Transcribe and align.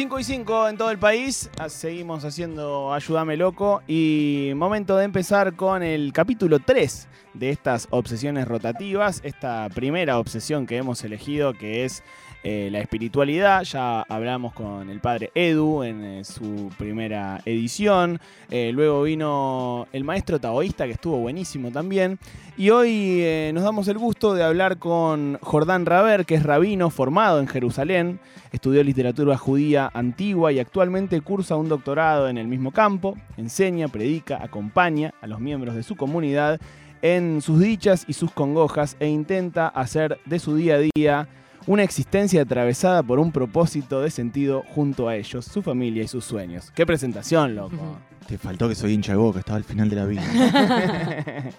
5 0.00 0.18
y 0.18 0.24
5 0.24 0.68
en 0.68 0.78
todo 0.78 0.90
el 0.90 0.98
país. 0.98 1.50
Ah, 1.58 1.68
Seguimos 1.68 2.24
haciendo 2.24 2.94
Ayúdame 2.94 3.36
Loco. 3.36 3.82
Y 3.86 4.52
momento 4.56 4.96
de 4.96 5.04
empezar 5.04 5.56
con 5.56 5.82
el 5.82 6.14
capítulo 6.14 6.58
3 6.58 7.06
de 7.34 7.50
estas 7.50 7.86
obsesiones 7.90 8.48
rotativas. 8.48 9.20
Esta 9.24 9.68
primera 9.68 10.18
obsesión 10.18 10.66
que 10.66 10.78
hemos 10.78 11.04
elegido, 11.04 11.52
que 11.52 11.84
es 11.84 12.02
eh, 12.42 12.70
la 12.72 12.80
espiritualidad. 12.80 13.62
Ya 13.64 14.00
hablamos 14.02 14.54
con 14.54 14.88
el 14.88 15.00
padre 15.00 15.30
Edu 15.34 15.82
en 15.82 16.02
eh, 16.02 16.24
su 16.24 16.70
primera 16.78 17.42
edición. 17.44 18.18
Eh, 18.50 18.70
luego 18.72 19.02
vino 19.02 19.86
el 19.92 20.04
maestro 20.04 20.40
taoísta, 20.40 20.86
que 20.86 20.92
estuvo 20.92 21.18
buenísimo 21.18 21.70
también. 21.70 22.18
Y 22.56 22.70
hoy 22.70 23.50
nos 23.54 23.62
damos 23.62 23.88
el 23.88 23.98
gusto 23.98 24.34
de 24.34 24.42
hablar 24.42 24.78
con 24.78 25.38
Jordán 25.40 25.86
Raber, 25.86 26.26
que 26.26 26.34
es 26.34 26.42
rabino 26.42 26.90
formado 26.90 27.40
en 27.40 27.46
Jerusalén. 27.46 28.20
Estudió 28.52 28.82
literatura 28.82 29.36
judía 29.36 29.90
antigua 29.92 30.50
y 30.52 30.58
actualmente 30.58 31.20
cursa 31.20 31.56
un 31.56 31.68
doctorado 31.68 32.28
en 32.28 32.38
el 32.38 32.48
mismo 32.48 32.72
campo. 32.72 33.16
Enseña, 33.36 33.88
predica, 33.88 34.42
acompaña 34.42 35.14
a 35.20 35.26
los 35.26 35.40
miembros 35.40 35.74
de 35.74 35.82
su 35.82 35.96
comunidad 35.96 36.60
en 37.02 37.40
sus 37.40 37.60
dichas 37.60 38.04
y 38.08 38.12
sus 38.12 38.30
congojas 38.30 38.96
e 39.00 39.08
intenta 39.08 39.68
hacer 39.68 40.18
de 40.26 40.38
su 40.38 40.56
día 40.56 40.74
a 40.74 40.78
día 40.78 41.28
una 41.70 41.84
existencia 41.84 42.42
atravesada 42.42 43.00
por 43.04 43.20
un 43.20 43.30
propósito 43.30 44.00
de 44.02 44.10
sentido 44.10 44.64
junto 44.74 45.06
a 45.06 45.14
ellos, 45.14 45.44
su 45.44 45.62
familia 45.62 46.02
y 46.02 46.08
sus 46.08 46.24
sueños. 46.24 46.72
¡Qué 46.74 46.84
presentación, 46.84 47.54
loco! 47.54 47.96
Te 48.26 48.38
faltó 48.38 48.68
que 48.68 48.74
soy 48.74 48.92
hincha 48.94 49.12
de 49.12 49.18
boca, 49.18 49.38
estaba 49.38 49.56
al 49.56 49.62
final 49.64 49.88
de 49.88 49.94
la 49.96 50.04
vida. 50.04 50.22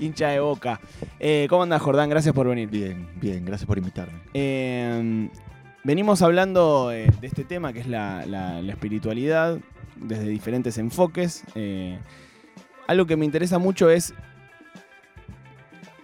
Hincha 0.00 0.28
de 0.30 0.40
boca. 0.40 0.80
Eh, 1.20 1.46
¿Cómo 1.48 1.62
andas, 1.62 1.80
Jordán? 1.80 2.10
Gracias 2.10 2.34
por 2.34 2.48
venir. 2.48 2.68
bien, 2.68 3.08
bien, 3.20 3.44
gracias 3.44 3.66
por 3.66 3.78
invitarme. 3.78 4.18
Eh, 4.34 5.28
venimos 5.84 6.22
hablando 6.22 6.90
eh, 6.92 7.08
de 7.20 7.26
este 7.26 7.44
tema 7.44 7.72
que 7.72 7.80
es 7.80 7.86
la, 7.86 8.26
la- 8.26 8.60
la 8.62 8.72
espiritualidad 8.72 9.58
desde 9.96 10.26
diferentes 10.28 10.76
enfoques. 10.78 11.44
Eh, 11.54 11.98
algo 12.88 13.06
que 13.06 13.16
me 13.16 13.24
interesa 13.24 13.58
mucho 13.58 13.90
es 13.90 14.12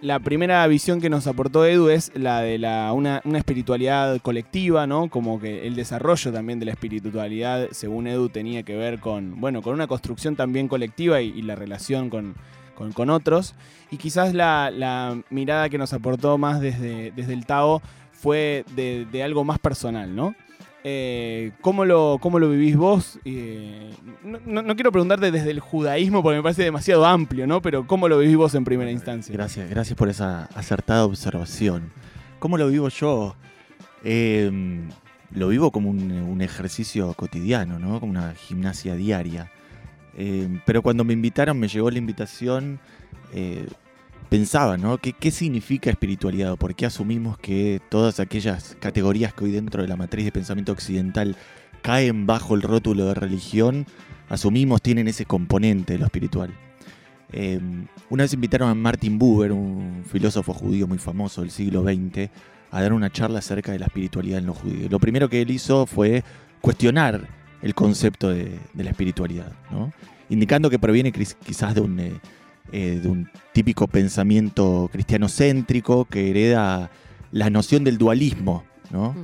la 0.00 0.20
primera 0.20 0.66
visión 0.66 1.00
que 1.00 1.10
nos 1.10 1.26
aportó 1.26 1.64
Edu 1.66 1.88
es 1.88 2.12
la 2.14 2.40
de 2.40 2.58
la, 2.58 2.92
una, 2.92 3.20
espiritualidad 3.34 4.20
colectiva, 4.20 4.86
¿no? 4.86 5.08
Como 5.08 5.40
que 5.40 5.66
el 5.66 5.74
desarrollo 5.74 6.32
también 6.32 6.60
de 6.60 6.66
la 6.66 6.72
espiritualidad, 6.72 7.68
según 7.72 8.06
Edu, 8.06 8.28
tenía 8.28 8.62
que 8.62 8.76
ver 8.76 9.00
con, 9.00 9.40
bueno, 9.40 9.62
con 9.62 9.74
una 9.74 9.86
construcción 9.86 10.36
también 10.36 10.68
colectiva 10.68 11.20
y, 11.20 11.42
la 11.42 11.56
relación 11.56 12.10
con, 12.10 12.34
con- 12.74 13.10
otros. 13.10 13.54
Y 13.90 13.96
quizás 13.96 14.34
la, 14.34 15.20
mirada 15.30 15.68
que 15.68 15.78
nos 15.78 15.92
aportó 15.92 16.38
más 16.38 16.60
desde, 16.60 17.10
desde 17.12 17.32
el 17.32 17.46
Tao 17.46 17.82
fue 18.12 18.64
de 18.74 19.22
algo 19.22 19.44
más 19.44 19.58
personal, 19.58 20.14
¿no? 20.14 20.34
Eh, 20.84 21.50
¿cómo, 21.60 21.84
lo, 21.84 22.18
¿Cómo 22.20 22.38
lo 22.38 22.48
vivís 22.50 22.76
vos? 22.76 23.18
Eh, 23.24 23.90
no, 24.22 24.62
no- 24.62 24.74
quiero 24.76 24.92
preguntarte 24.92 25.30
desde 25.30 25.50
el 25.50 25.60
judaísmo 25.60 26.22
porque 26.22 26.36
me 26.36 26.42
parece 26.42 26.62
demasiado 26.62 27.04
amplio, 27.04 27.46
¿no? 27.46 27.60
Pero 27.60 27.86
¿cómo 27.86 28.08
lo 28.08 28.18
vivís 28.18 28.36
vos 28.36 28.54
en 28.54 28.64
primera 28.64 28.90
instancia? 28.90 29.32
Gracias, 29.32 29.68
gracias 29.68 29.96
por 29.98 30.08
esa 30.08 30.44
acertada 30.54 31.04
observación. 31.04 31.90
¿Cómo 32.38 32.56
lo 32.56 32.68
vivo 32.68 32.88
yo? 32.88 33.34
Eh, 34.04 34.50
lo 35.32 35.48
vivo 35.48 35.72
como 35.72 35.90
un, 35.90 36.12
un 36.12 36.40
ejercicio 36.40 37.12
cotidiano, 37.14 37.78
¿no? 37.78 37.98
Como 38.00 38.12
una 38.12 38.32
gimnasia 38.34 38.94
diaria. 38.94 39.50
Eh, 40.16 40.48
pero 40.64 40.80
cuando 40.82 41.04
me 41.04 41.12
invitaron, 41.12 41.58
me 41.58 41.68
llegó 41.68 41.90
la 41.90 41.98
invitación, 41.98 42.78
eh, 43.34 43.66
pensaba, 44.28 44.76
¿no? 44.76 44.98
¿Qué, 44.98 45.12
¿Qué 45.12 45.30
significa 45.30 45.90
espiritualidad? 45.90 46.56
¿Por 46.56 46.74
qué 46.74 46.86
asumimos 46.86 47.38
que 47.38 47.80
todas 47.88 48.20
aquellas 48.20 48.76
categorías 48.80 49.32
que 49.34 49.44
hoy 49.44 49.52
dentro 49.52 49.82
de 49.82 49.88
la 49.88 49.96
matriz 49.96 50.24
de 50.24 50.32
pensamiento 50.32 50.72
occidental 50.72 51.36
caen 51.82 52.26
bajo 52.26 52.54
el 52.54 52.62
rótulo 52.62 53.06
de 53.06 53.14
religión, 53.14 53.86
asumimos 54.28 54.82
tienen 54.82 55.08
ese 55.08 55.24
componente 55.24 55.94
de 55.94 55.98
lo 55.98 56.06
espiritual? 56.06 56.52
Eh, 57.32 57.60
una 58.10 58.24
vez 58.24 58.32
invitaron 58.32 58.70
a 58.70 58.74
Martin 58.74 59.18
Buber, 59.18 59.52
un 59.52 60.04
filósofo 60.06 60.54
judío 60.54 60.86
muy 60.86 60.98
famoso 60.98 61.42
del 61.42 61.50
siglo 61.50 61.82
XX, 61.82 62.30
a 62.70 62.82
dar 62.82 62.92
una 62.92 63.10
charla 63.10 63.38
acerca 63.38 63.72
de 63.72 63.78
la 63.78 63.86
espiritualidad 63.86 64.38
en 64.38 64.46
los 64.46 64.58
judíos. 64.58 64.90
Lo 64.90 64.98
primero 64.98 65.28
que 65.28 65.42
él 65.42 65.50
hizo 65.50 65.86
fue 65.86 66.22
cuestionar 66.60 67.28
el 67.62 67.74
concepto 67.74 68.28
de, 68.28 68.58
la 68.74 68.90
espiritualidad, 68.90 69.52
¿no? 69.70 69.92
indicando 70.28 70.70
que 70.70 70.78
proviene 70.78 71.12
quizás 71.12 71.74
de 71.74 71.80
un, 71.80 71.98
eh, 71.98 72.12
eh, 72.72 73.00
de 73.02 73.08
un 73.08 73.30
típico 73.52 73.86
pensamiento 73.86 74.88
cristianocéntrico 74.92 76.04
que 76.04 76.30
hereda 76.30 76.90
la 77.32 77.50
noción 77.50 77.84
del 77.84 77.98
dualismo, 77.98 78.64
¿no? 78.90 79.14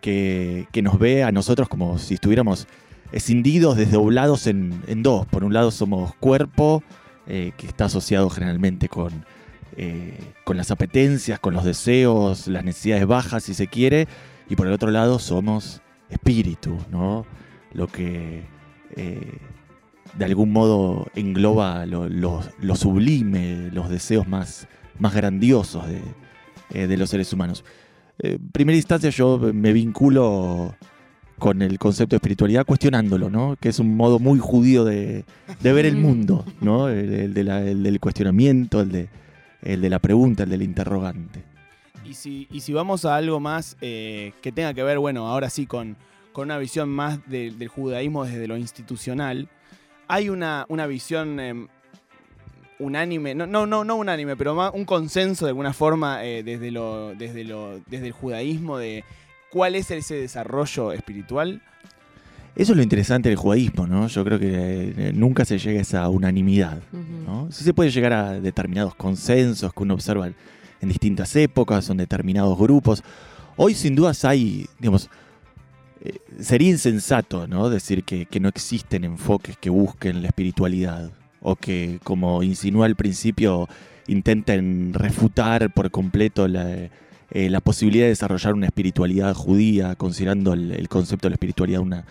que, 0.00 0.68
que 0.72 0.82
nos 0.82 0.98
ve 0.98 1.22
a 1.22 1.32
nosotros 1.32 1.68
como 1.68 1.98
si 1.98 2.14
estuviéramos 2.14 2.66
escindidos, 3.12 3.76
desdoblados 3.76 4.46
en, 4.46 4.82
en 4.86 5.02
dos. 5.02 5.26
Por 5.26 5.44
un 5.44 5.52
lado 5.52 5.70
somos 5.70 6.14
cuerpo, 6.16 6.82
eh, 7.26 7.52
que 7.56 7.66
está 7.66 7.86
asociado 7.86 8.28
generalmente 8.28 8.88
con, 8.88 9.24
eh, 9.76 10.18
con 10.44 10.56
las 10.58 10.70
apetencias, 10.70 11.38
con 11.38 11.54
los 11.54 11.64
deseos, 11.64 12.48
las 12.48 12.64
necesidades 12.64 13.06
bajas, 13.06 13.44
si 13.44 13.54
se 13.54 13.66
quiere, 13.66 14.08
y 14.48 14.56
por 14.56 14.66
el 14.66 14.74
otro 14.74 14.90
lado 14.90 15.18
somos 15.18 15.80
espíritu, 16.10 16.76
¿no? 16.90 17.24
Lo 17.72 17.86
que 17.86 18.44
eh, 18.96 19.38
de 20.18 20.24
algún 20.24 20.52
modo 20.52 21.06
engloba 21.14 21.86
lo, 21.86 22.08
lo- 22.08 22.42
lo 22.60 22.76
sublime, 22.76 23.70
los 23.72 23.88
deseos 23.90 24.28
más, 24.28 24.68
más 24.98 25.14
grandiosos 25.14 25.86
de, 25.88 26.00
eh, 26.72 26.86
de 26.86 26.96
los 26.96 27.10
seres 27.10 27.32
humanos. 27.32 27.64
Eh, 28.20 28.38
En 28.40 28.48
primera 28.50 28.76
instancia 28.76 29.10
yo 29.10 29.38
me 29.52 29.72
vinculo 29.72 30.74
con 31.38 31.62
el 31.62 31.78
concepto 31.80 32.10
de 32.14 32.18
espiritualidad 32.18 32.64
cuestionándolo, 32.64 33.28
¿no? 33.28 33.56
Que 33.60 33.68
es 33.70 33.80
un 33.80 33.96
modo 33.96 34.20
muy 34.20 34.38
judío 34.38 34.84
de, 34.84 35.24
de 35.60 35.72
ver 35.72 35.84
el 35.84 35.96
mundo, 36.06 36.44
¿no? 36.60 36.88
El, 36.88 37.12
el 37.12 37.34
de 37.34 37.44
la- 37.44 37.62
el 37.62 37.82
del 37.82 37.98
cuestionamiento, 37.98 38.80
el 38.80 38.92
de, 38.92 39.08
el 39.62 39.80
de 39.80 39.90
la 39.90 39.98
pregunta, 39.98 40.44
el 40.44 40.50
del 40.50 40.62
interrogante. 40.62 41.42
Y 42.04 42.14
si, 42.14 42.46
y 42.52 42.60
si 42.60 42.72
vamos 42.72 43.04
a 43.04 43.16
algo 43.16 43.40
más 43.40 43.76
eh, 43.80 44.32
que 44.42 44.52
tenga 44.52 44.74
que 44.74 44.82
ver, 44.84 44.98
bueno, 45.00 45.26
ahora 45.26 45.50
sí, 45.50 45.66
con, 45.66 45.96
con 46.32 46.44
una 46.44 46.58
visión 46.58 46.88
más 46.88 47.18
de- 47.28 47.50
del 47.50 47.68
judaísmo 47.68 48.24
desde 48.24 48.46
lo 48.46 48.56
institucional, 48.56 49.48
hay 50.08 50.28
una, 50.28 50.66
una 50.68 50.86
visión 50.86 51.40
eh, 51.40 51.66
unánime, 52.78 53.34
no, 53.34 53.46
no, 53.46 53.66
no, 53.66 53.84
no 53.84 53.96
unánime, 53.96 54.36
pero 54.36 54.54
más 54.54 54.72
un 54.74 54.84
consenso 54.84 55.46
de 55.46 55.50
alguna 55.50 55.72
forma 55.72 56.24
eh, 56.24 56.42
desde, 56.42 56.70
lo, 56.70 57.14
desde, 57.14 57.44
lo, 57.44 57.80
desde 57.86 58.08
el 58.08 58.12
judaísmo 58.12 58.78
de 58.78 59.04
cuál 59.50 59.74
es 59.74 59.90
ese 59.90 60.14
desarrollo 60.16 60.92
espiritual. 60.92 61.62
Eso 62.56 62.72
es 62.72 62.76
lo 62.76 62.82
interesante 62.84 63.28
del 63.28 63.36
judaísmo, 63.36 63.86
¿no? 63.86 64.06
Yo 64.06 64.24
creo 64.24 64.38
que 64.38 64.94
eh, 64.96 65.12
nunca 65.12 65.44
se 65.44 65.58
llega 65.58 65.80
a 65.80 65.82
esa 65.82 66.08
unanimidad, 66.08 66.80
¿no? 67.26 67.48
Sí 67.50 67.64
se 67.64 67.74
puede 67.74 67.90
llegar 67.90 68.12
a 68.12 68.40
determinados 68.40 68.94
consensos 68.94 69.72
que 69.72 69.82
uno 69.82 69.94
observa 69.94 70.28
en 70.28 70.88
distintas 70.88 71.34
épocas, 71.34 71.90
en 71.90 71.96
determinados 71.96 72.56
grupos. 72.56 73.02
Hoy 73.56 73.74
sin 73.74 73.96
dudas 73.96 74.24
hay, 74.24 74.68
digamos, 74.78 75.10
sería 76.40 76.70
insensato, 76.70 77.46
¿no? 77.46 77.70
Decir 77.70 78.04
que, 78.04 78.26
no 78.40 78.48
existen 78.48 79.04
enfoques 79.04 79.56
que 79.56 79.70
busquen 79.70 80.22
la 80.22 80.28
espiritualidad 80.28 81.10
o 81.40 81.56
que, 81.56 81.98
como 82.02 82.42
insinúa 82.42 82.86
al 82.86 82.96
principio, 82.96 83.68
intenten 84.06 84.92
refutar 84.94 85.72
por 85.72 85.90
completo 85.90 86.48
la, 86.48 86.90
eh, 87.30 87.60
posibilidad 87.62 88.04
de 88.04 88.10
desarrollar 88.10 88.54
una 88.54 88.66
espiritualidad 88.66 89.34
judía, 89.34 89.94
considerando 89.94 90.52
el, 90.52 90.72
el 90.72 90.88
concepto 90.88 91.26
de 91.26 91.30
la 91.30 91.34
espiritualidad 91.34 91.80
una, 91.80 92.04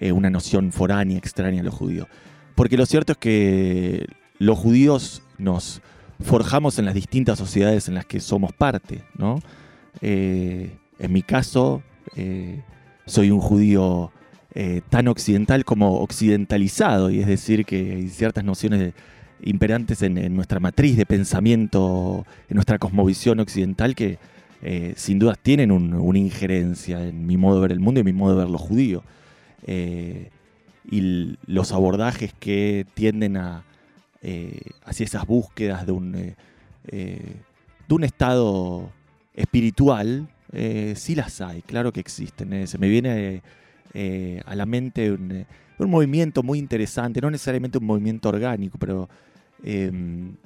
eh, 0.00 0.12
una 0.12 0.30
noción 0.30 0.70
foránea, 0.70 1.18
extraña 1.18 1.60
a 1.60 1.64
los 1.64 1.74
judíos. 1.74 2.06
Porque 2.54 2.76
lo 2.76 2.86
cierto 2.86 3.12
es 3.12 3.18
que 3.18 4.06
los 4.38 4.56
judíos 4.56 5.22
nos 5.38 5.82
forjamos 6.22 6.78
en 6.78 6.84
las 6.84 6.94
distintas 6.94 7.38
sociedades 7.38 7.88
en 7.88 7.94
las 7.94 8.06
que 8.06 8.20
somos 8.20 8.52
parte, 8.52 9.02
¿no? 9.16 9.40
Eh, 10.00 10.76
en 11.00 11.12
mi 11.12 11.22
caso, 11.22 11.82
eh, 12.14 12.62
soy 13.08 13.30
un 13.30 13.40
judío 13.40 14.12
eh, 14.54 14.82
tan 14.90 15.08
occidental 15.08 15.64
como 15.64 16.00
occidentalizado, 16.00 17.10
y 17.10 17.20
es 17.20 17.26
decir, 17.26 17.64
que 17.64 17.92
hay 17.94 18.08
ciertas 18.08 18.44
nociones 18.44 18.92
imperantes 19.42 20.02
en, 20.02 20.34
nuestra 20.34 20.60
matriz 20.60 20.96
de 20.96 21.06
pensamiento, 21.06 22.26
en 22.48 22.54
nuestra 22.54 22.78
cosmovisión 22.78 23.40
occidental, 23.40 23.94
que 23.94 24.18
eh, 24.62 24.94
sin 24.96 25.18
dudas 25.18 25.38
tienen 25.40 25.70
un- 25.70 25.94
una 25.94 26.18
injerencia 26.18 27.06
en 27.06 27.26
mi 27.26 27.36
modo 27.36 27.56
de 27.56 27.60
ver 27.62 27.72
el 27.72 27.80
mundo 27.80 28.00
y 28.00 28.04
mi 28.04 28.12
modo 28.12 28.34
de 28.36 28.40
ver 28.44 28.50
lo 28.50 28.58
judío. 28.58 29.02
Eh, 29.66 30.30
y 30.90 31.36
los 31.46 31.72
abordajes 31.72 32.32
que 32.38 32.86
tienden 32.94 33.36
a, 33.36 33.62
hacia 34.84 35.04
esas 35.04 35.26
búsquedas 35.26 35.86
de 35.86 35.92
un, 35.92 36.12
de 36.12 36.34
un 37.90 38.04
estado 38.04 38.90
espiritual, 39.34 40.28
eh, 40.52 40.94
sí 40.96 41.14
las 41.14 41.40
hay, 41.40 41.62
claro 41.62 41.92
que 41.92 42.00
existen. 42.00 42.52
eh. 42.52 42.66
Se 42.66 42.78
me 42.78 42.88
viene 42.88 43.42
eh, 43.94 44.42
a 44.44 44.54
la 44.54 44.66
mente 44.66 45.12
un, 45.12 45.32
eh, 45.32 45.46
un 45.78 45.90
movimiento 45.90 46.42
muy 46.42 46.58
interesante, 46.58 47.20
no 47.20 47.30
necesariamente 47.30 47.78
un 47.78 47.86
movimiento 47.86 48.28
orgánico, 48.28 48.78
pero 48.78 49.08
eh, 49.62 49.90
un, 49.90 50.38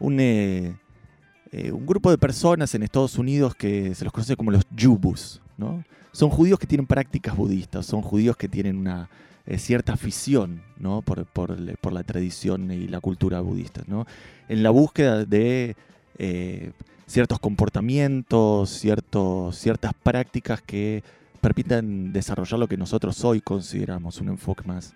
un 0.00 1.86
grupo 1.86 2.10
de 2.10 2.18
personas 2.18 2.74
en 2.74 2.82
Estados 2.82 3.16
Unidos 3.16 3.54
que 3.54 3.94
se 3.94 4.04
los 4.04 4.12
conoce 4.12 4.36
como 4.36 4.50
los 4.50 4.64
Yubus, 4.70 5.40
¿no? 5.56 5.84
Son 6.12 6.30
judíos 6.30 6.58
que 6.58 6.66
tienen 6.66 6.86
prácticas 6.86 7.36
budistas, 7.36 7.86
son 7.86 8.02
judíos 8.02 8.36
que 8.36 8.48
tienen 8.48 8.76
una 8.76 9.08
cierta 9.56 9.92
afición 9.92 10.62
¿no? 10.78 11.02
por, 11.02 11.26
por, 11.26 11.56
por, 11.78 11.92
la 11.92 12.02
tradición 12.02 12.70
y 12.70 12.88
la 12.88 13.00
cultura 13.00 13.40
budista. 13.40 13.82
¿no? 13.86 14.06
En 14.48 14.62
la 14.62 14.70
búsqueda 14.70 15.24
de 15.24 15.76
eh, 16.18 16.72
ciertos 17.06 17.38
comportamientos, 17.38 18.70
ciertos, 18.70 19.56
ciertas 19.56 19.92
prácticas 19.94 20.62
que 20.62 21.02
permitan 21.40 22.12
desarrollar 22.12 22.58
lo 22.58 22.68
que 22.68 22.76
nosotros 22.76 23.22
hoy 23.24 23.40
consideramos 23.40 24.20
un 24.20 24.28
enfoque 24.28 24.62
más, 24.64 24.94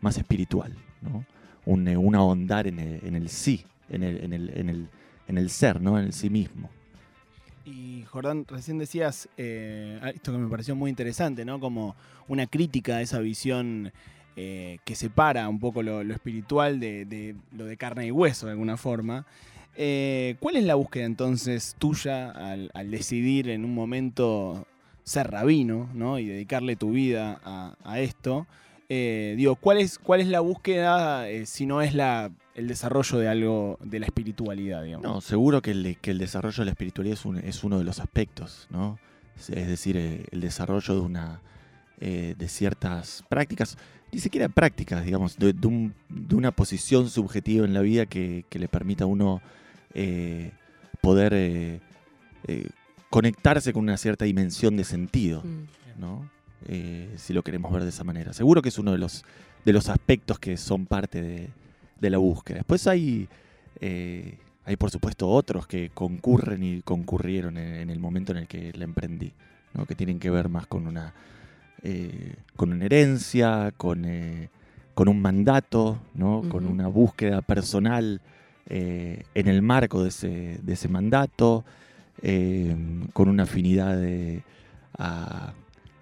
más 0.00 0.16
espiritual, 0.16 0.74
¿no? 1.02 1.24
un, 1.66 1.86
un 1.88 2.14
ahondar 2.14 2.66
en 2.66 2.78
el, 2.78 3.00
en 3.04 3.16
el 3.16 3.28
sí, 3.28 3.64
en 3.90 4.02
el, 4.02 4.24
en, 4.24 4.32
el, 4.32 4.88
en, 5.26 5.38
el, 5.38 5.50
ser, 5.50 5.80
¿no? 5.80 5.98
en 5.98 6.06
el 6.06 6.12
sí 6.12 6.30
mismo. 6.30 6.70
Y 7.66 8.04
Jordán, 8.08 8.46
recién 8.48 8.78
decías 8.78 9.28
eh, 9.36 10.00
esto 10.14 10.32
que 10.32 10.38
me 10.38 10.48
pareció 10.48 10.74
muy 10.74 10.88
interesante, 10.88 11.44
¿no? 11.44 11.60
Como 11.60 11.94
una 12.26 12.46
crítica 12.46 12.96
a 12.96 13.02
esa 13.02 13.18
visión 13.18 13.92
eh, 14.36 14.78
que 14.84 14.94
separa 14.94 15.48
un 15.48 15.60
poco 15.60 15.82
lo, 15.82 16.00
espiritual 16.00 16.80
de, 16.80 17.36
lo 17.52 17.66
de 17.66 17.76
carne 17.76 18.06
y 18.06 18.10
hueso, 18.10 18.46
de 18.46 18.52
alguna 18.52 18.76
forma. 18.76 19.26
Eh, 19.76 20.36
¿Cuál 20.40 20.56
es 20.56 20.64
la 20.64 20.74
búsqueda 20.74 21.04
entonces 21.04 21.76
tuya 21.78 22.30
al, 22.30 22.90
decidir 22.90 23.48
en 23.50 23.64
un 23.64 23.74
momento 23.74 24.66
ser 25.04 25.30
rabino 25.30 25.88
¿no? 25.94 26.18
y 26.18 26.26
dedicarle 26.26 26.76
tu 26.76 26.90
vida 26.90 27.40
a, 27.44 28.00
esto? 28.00 28.46
Eh, 28.88 29.34
digo, 29.36 29.54
¿cuál 29.54 29.78
es, 29.78 29.98
¿cuál 29.98 30.20
es 30.20 30.26
la 30.26 30.40
búsqueda 30.40 31.28
eh, 31.28 31.46
si 31.46 31.64
no 31.64 31.80
es 31.80 31.94
la, 31.94 32.30
el 32.56 32.66
desarrollo 32.66 33.18
de 33.18 33.28
algo 33.28 33.78
de 33.82 34.00
la 34.00 34.06
espiritualidad? 34.06 34.84
No, 35.00 35.20
seguro 35.20 35.62
que 35.62 35.70
el, 35.70 35.96
que 36.00 36.10
el 36.10 36.18
desarrollo 36.18 36.58
de 36.58 36.64
la 36.66 36.72
espiritualidad 36.72 37.18
es, 37.18 37.44
es 37.44 37.64
uno 37.64 37.78
de 37.78 37.84
los 37.84 38.00
aspectos, 38.00 38.66
¿no? 38.70 38.98
Es 39.36 39.68
decir, 39.68 39.96
el 39.96 40.40
desarrollo 40.40 40.94
de 40.94 41.00
una 41.00 41.40
de 42.00 42.48
ciertas 42.48 43.22
prácticas, 43.28 43.76
ni 44.12 44.18
siquiera 44.18 44.48
prácticas, 44.48 45.04
digamos, 45.04 45.38
de, 45.38 45.52
de, 45.52 45.66
un, 45.66 45.94
de 46.08 46.34
una 46.34 46.50
posición 46.50 47.08
subjetiva 47.08 47.64
en 47.64 47.74
la 47.74 47.80
vida 47.80 48.06
que, 48.06 48.44
que 48.48 48.58
le 48.58 48.68
permita 48.68 49.04
a 49.04 49.06
uno 49.06 49.40
eh, 49.94 50.52
poder 51.00 51.32
eh, 51.34 51.80
eh, 52.46 52.68
conectarse 53.08 53.72
con 53.72 53.84
una 53.84 53.96
cierta 53.96 54.24
dimensión 54.24 54.76
de 54.76 54.84
sentido, 54.84 55.42
mm. 55.42 56.00
¿no? 56.00 56.28
si 57.16 57.32
lo 57.32 57.42
queremos 57.42 57.72
ver 57.72 57.82
de 57.82 57.88
esa 57.88 58.04
manera. 58.04 58.34
Seguro 58.34 58.60
que 58.60 58.68
es 58.68 58.78
uno 58.78 58.92
de 58.92 58.98
los, 58.98 59.24
de 59.64 59.72
los 59.72 59.88
aspectos 59.88 60.38
que 60.38 60.58
son 60.58 60.84
parte 60.84 61.22
de, 61.22 61.48
de 61.98 62.10
la 62.10 62.18
búsqueda. 62.18 62.58
Después 62.58 62.86
hay, 62.86 63.28
hay, 63.80 64.76
por 64.76 64.90
supuesto, 64.90 65.26
otros 65.26 65.66
que 65.66 65.88
concurren 65.88 66.62
y 66.62 66.82
concurrieron 66.82 67.56
en, 67.56 67.76
en 67.76 67.90
el 67.90 67.98
momento 67.98 68.32
en 68.32 68.38
el 68.38 68.46
que 68.46 68.72
la 68.74 68.84
emprendí, 68.84 69.32
¿no? 69.72 69.86
que 69.86 69.94
tienen 69.94 70.20
que 70.20 70.28
ver 70.28 70.50
más 70.50 70.66
con 70.66 70.86
una, 70.86 71.14
con 72.56 72.72
una 72.72 72.84
herencia, 72.84 73.72
con, 73.76 74.06
con 74.94 75.08
un 75.08 75.20
mandato, 75.20 75.98
¿no? 76.14 76.40
Uh 76.40 76.42
-huh. 76.44 76.48
con 76.48 76.66
una 76.66 76.88
búsqueda 76.88 77.40
personal 77.42 78.20
eh, 78.70 79.24
en 79.34 79.48
el 79.48 79.62
marco 79.62 80.02
de 80.02 80.10
ese, 80.10 80.60
de 80.62 80.72
ese 80.72 80.88
mandato, 80.88 81.64
eh, 82.22 82.76
con 83.12 83.28
una 83.28 83.42
afinidad 83.42 83.96
de, 83.96 84.42
a, 84.96 85.54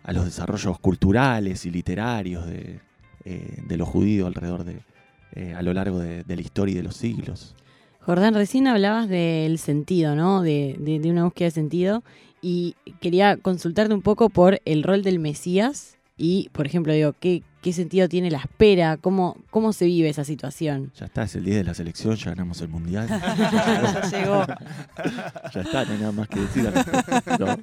a, 0.02 0.12
los 0.12 0.24
desarrollos 0.24 0.78
culturales 0.78 1.64
y 1.64 1.70
literarios 1.70 2.46
de, 2.46 2.80
eh, 3.24 3.62
de 3.66 3.76
los 3.76 3.88
judíos 3.88 4.26
alrededor 4.26 4.64
de, 4.64 4.80
eh, 5.32 5.54
a 5.54 5.62
lo 5.62 5.72
largo 5.72 5.98
de, 5.98 6.24
de, 6.24 6.36
la 6.36 6.42
historia 6.42 6.72
y 6.72 6.76
de 6.76 6.82
los 6.82 6.96
siglos. 6.96 7.54
Jordán, 8.08 8.32
recién 8.32 8.66
hablabas 8.66 9.06
del 9.06 9.58
sentido, 9.58 10.16
¿no? 10.16 10.40
De, 10.40 10.76
de, 10.78 10.98
de 10.98 11.10
una 11.10 11.24
búsqueda 11.24 11.48
de 11.48 11.50
sentido 11.50 12.02
y 12.40 12.74
quería 13.02 13.36
consultarte 13.36 13.92
un 13.92 14.00
poco 14.00 14.30
por 14.30 14.62
el 14.64 14.82
rol 14.82 15.02
del 15.02 15.18
Mesías 15.18 15.98
y, 16.16 16.48
por 16.54 16.64
ejemplo, 16.64 16.94
digo, 16.94 17.14
¿qué, 17.20 17.42
qué 17.60 17.74
sentido 17.74 18.08
tiene 18.08 18.30
la 18.30 18.38
espera? 18.38 18.96
¿Cómo, 18.96 19.36
¿Cómo 19.50 19.74
se 19.74 19.84
vive 19.84 20.08
esa 20.08 20.24
situación? 20.24 20.90
Ya 20.98 21.04
está, 21.04 21.24
es 21.24 21.36
el 21.36 21.44
día 21.44 21.56
de 21.56 21.64
la 21.64 21.74
selección, 21.74 22.16
ya 22.16 22.30
ganamos 22.30 22.62
el 22.62 22.68
mundial. 22.68 23.08
Llegó. 24.10 24.46
ya 25.52 25.60
está, 25.60 25.84
no 25.84 25.92
hay 25.92 25.98
nada 25.98 26.12
más 26.12 26.28
que 26.28 26.40
decir. 26.40 26.72
No. 27.38 27.58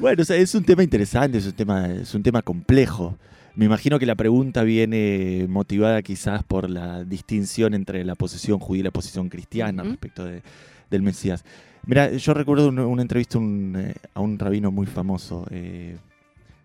Bueno, 0.00 0.22
o 0.22 0.24
sea, 0.24 0.34
es 0.34 0.52
un 0.52 0.64
tema 0.64 0.82
interesante, 0.82 1.38
es 1.38 1.46
un 1.46 1.52
tema, 1.52 1.86
es 1.86 2.12
un 2.12 2.24
tema 2.24 2.42
complejo. 2.42 3.16
Me 3.56 3.64
imagino 3.64 3.98
que 3.98 4.06
la 4.06 4.14
pregunta 4.14 4.62
viene 4.62 5.46
motivada 5.48 6.02
quizás 6.02 6.42
por 6.44 6.70
la 6.70 7.04
distinción 7.04 7.74
entre 7.74 8.04
la 8.04 8.14
posición 8.14 8.58
judía 8.58 8.80
y 8.80 8.84
la 8.84 8.90
posición 8.90 9.28
cristiana 9.28 9.82
uh 9.82 9.86
-huh. 9.86 9.90
respecto 9.90 10.24
de, 10.24 10.42
del 10.90 11.02
Mesías. 11.02 11.44
Mira, 11.86 12.12
yo 12.12 12.34
recuerdo 12.34 12.68
una, 12.68 12.86
una 12.86 13.02
entrevista 13.02 13.38
un, 13.38 13.74
eh, 13.76 13.94
a 14.14 14.20
un 14.20 14.38
rabino 14.38 14.70
muy 14.70 14.86
famoso, 14.86 15.46
eh, 15.50 15.96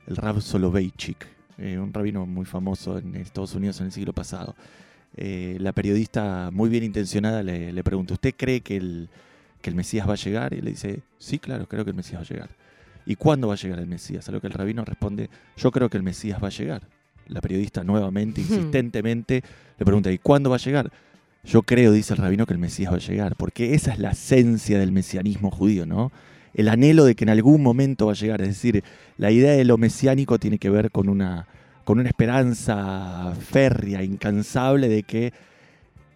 el 0.07 0.15
Rab 0.15 0.41
Soloveitchik, 0.41 1.25
eh, 1.57 1.79
un 1.79 1.91
rabino 1.93 2.25
muy 2.25 2.45
famoso 2.45 2.97
en 2.97 3.15
Estados 3.15 3.55
Unidos 3.55 3.79
en 3.79 3.87
el 3.87 3.91
siglo 3.91 4.13
pasado. 4.13 4.55
La 5.17 5.71
periodista 5.71 6.49
muy 6.51 6.69
bien 6.69 6.83
intencionada 6.83 7.41
le, 7.41 7.71
le 7.71 7.83
pregunta, 7.83 8.13
¿usted 8.13 8.33
cree 8.35 8.59
que 8.59 8.75
el, 8.75 9.07
que 9.61 9.69
el 9.69 9.75
Mesías 9.75 10.05
va 10.05 10.13
a 10.13 10.17
llegar? 10.17 10.53
Y 10.53 10.59
le 10.59 10.71
dice, 10.71 10.99
sí, 11.19 11.39
claro, 11.39 11.67
creo 11.67 11.85
que 11.85 11.91
el 11.91 11.95
Mesías 11.95 12.19
va 12.19 12.25
a 12.25 12.27
llegar. 12.27 12.49
¿Y 13.05 13.15
cuándo 13.15 13.47
va 13.47 13.53
a 13.53 13.57
llegar 13.57 13.79
el 13.79 13.87
Mesías? 13.87 14.27
A 14.29 14.31
lo 14.31 14.41
que 14.41 14.47
el 14.47 14.53
rabino 14.53 14.83
responde, 14.83 15.29
yo 15.57 15.71
creo 15.71 15.89
que 15.89 15.97
el 15.97 16.03
Mesías 16.03 16.41
va 16.43 16.47
a 16.47 16.51
llegar. 16.51 16.87
La 17.27 17.41
periodista 17.41 17.83
nuevamente, 17.83 18.41
insistentemente, 18.41 19.43
le 19.77 19.85
pregunta, 19.85 20.11
¿y 20.11 20.17
cuándo 20.17 20.49
va 20.49 20.57
a 20.57 20.59
llegar? 20.59 20.91
Yo 21.43 21.61
creo, 21.61 21.91
dice 21.91 22.13
el 22.13 22.19
rabino, 22.19 22.45
que 22.45 22.53
el 22.53 22.59
Mesías 22.59 22.91
va 22.91 22.97
a 22.97 22.99
llegar, 22.99 23.35
porque 23.35 23.73
esa 23.73 23.93
es 23.93 23.99
la 23.99 24.11
esencia 24.11 24.79
del 24.79 24.91
mesianismo 24.91 25.51
judío, 25.51 25.85
¿no? 25.85 26.11
el 26.55 26.69
anhelo 26.69 27.05
de 27.05 27.15
que 27.15 27.25
en 27.25 27.29
algún 27.29 27.61
momento 27.61 28.07
va 28.07 28.13
a 28.13 28.15
llegar. 28.15 28.41
Es 28.41 28.47
decir, 28.47 28.83
la 29.17 29.29
idea 29.29 29.51
de 29.51 29.65
lo 29.65 29.77
mesiánico 29.77 30.39
tiene 30.39 30.57
que 30.57 30.69
ver 30.69 30.89
con 30.89 31.09
una, 31.09 31.47
con 31.83 31.99
una 31.99 32.07
esperanza 32.07 33.33
férrea, 33.39 34.03
incansable 34.03 34.87
de 34.87 35.03
que 35.03 35.33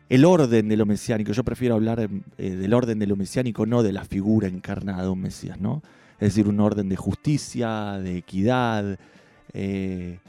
el 0.08 0.26
orden 0.26 0.70
de 0.70 0.78
lo 0.78 0.86
mesiánico, 0.86 1.34
yo 1.34 1.44
prefiero 1.44 1.76
hablar 1.76 2.10
eh, 2.38 2.50
del 2.50 2.74
orden 2.74 2.98
de 3.00 3.06
lo 3.06 3.16
mesiánico, 3.16 3.66
no 3.66 3.84
de 3.84 3.92
la 3.92 4.06
figura 4.06 4.48
encarnada 4.48 5.04
de 5.04 5.10
un 5.10 5.22
Mesías, 5.22 5.60
¿no? 5.60 5.84
Es 6.20 6.34
decir, 6.34 6.48
un 6.48 6.60
orden 6.60 6.90
de 6.90 6.96
justicia, 6.96 7.94
de 8.00 8.18
equidad. 8.18 9.00
Eh, 9.54 10.20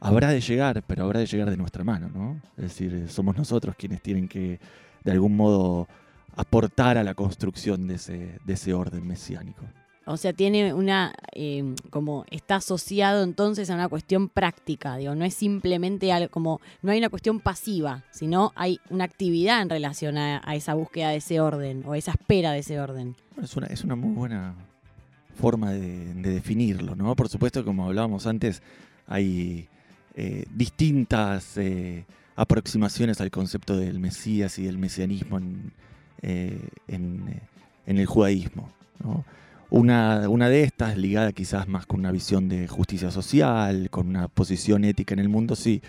habrá 0.00 0.28
de 0.28 0.40
llegar, 0.40 0.82
pero 0.86 1.04
habrá 1.04 1.20
de 1.20 1.26
llegar 1.26 1.50
de 1.50 1.56
nuestra 1.56 1.82
mano, 1.82 2.10
¿no? 2.12 2.40
Es 2.56 2.64
decir, 2.64 3.08
somos 3.08 3.36
nosotros 3.36 3.74
quienes 3.76 4.02
tienen 4.02 4.28
que, 4.28 4.60
de 5.04 5.12
algún 5.12 5.36
modo, 5.36 5.88
aportar 6.36 6.98
a 6.98 7.04
la 7.04 7.14
construcción 7.14 7.88
de 7.88 7.94
ese, 7.94 8.38
de 8.44 8.52
ese 8.52 8.74
orden 8.74 9.06
mesiánico. 9.06 9.64
O 10.04 10.16
sea, 10.16 10.32
tiene 10.32 10.72
una, 10.72 11.12
eh, 11.34 11.74
como 11.90 12.24
está 12.30 12.56
asociado 12.56 13.22
entonces 13.22 13.68
a 13.68 13.74
una 13.74 13.90
cuestión 13.90 14.30
práctica, 14.30 14.96
digo, 14.96 15.14
no 15.14 15.24
es 15.24 15.34
simplemente 15.34 16.12
algo 16.12 16.30
como, 16.30 16.60
no 16.80 16.92
hay 16.92 16.98
una 16.98 17.10
cuestión 17.10 17.40
pasiva, 17.40 18.04
sino 18.10 18.52
hay 18.56 18.80
una 18.88 19.04
actividad 19.04 19.60
en 19.60 19.68
relación 19.68 20.16
a, 20.16 20.40
a 20.42 20.54
esa 20.54 20.72
búsqueda 20.72 21.10
de 21.10 21.16
ese 21.16 21.40
orden 21.40 21.82
o 21.86 21.94
esa 21.94 22.12
espera 22.12 22.52
de 22.52 22.60
ese 22.60 22.80
orden. 22.80 23.16
Es 23.42 23.54
una, 23.54 23.66
es 23.66 23.84
una 23.84 23.96
muy 23.96 24.14
buena 24.14 24.54
forma 25.38 25.72
de, 25.72 26.14
de 26.14 26.30
definirlo, 26.30 26.94
¿no? 26.94 27.16
Por 27.16 27.28
supuesto, 27.28 27.64
como 27.64 27.86
hablábamos 27.86 28.26
antes, 28.26 28.62
hay 29.06 29.68
eh, 30.20 30.46
distintas 30.52 31.56
eh, 31.58 32.04
aproximaciones 32.34 33.20
al 33.20 33.30
concepto 33.30 33.76
del 33.76 34.00
Mesías 34.00 34.58
y 34.58 34.64
del 34.64 34.76
mesianismo 34.76 35.38
en, 35.38 35.72
eh, 36.22 36.60
el 37.86 38.06
judaísmo. 38.06 38.72
Una, 39.70 40.48
de 40.48 40.62
estas, 40.64 40.96
ligada 40.96 41.30
quizás 41.32 41.68
más 41.68 41.86
con 41.86 42.00
una 42.00 42.10
visión 42.10 42.48
de 42.48 42.66
justicia 42.66 43.12
social, 43.12 43.90
con 43.90 44.08
una 44.08 44.26
posición 44.26 44.84
ética 44.84 45.14
en 45.14 45.20
el 45.20 45.28
mundo, 45.28 45.54
sí, 45.54 45.80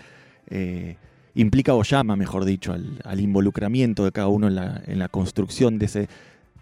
implica 1.34 1.74
o 1.74 1.82
llama, 1.82 2.14
mejor 2.14 2.44
dicho, 2.44 2.72
al, 2.72 3.00
al, 3.04 3.18
involucramiento 3.18 4.04
de 4.04 4.12
cada 4.12 4.28
uno 4.28 4.46
en 4.46 4.54
la, 4.54 4.80
en 4.86 5.00
la, 5.00 5.08
construcción 5.08 5.80
de 5.80 5.86
ese, 5.86 6.08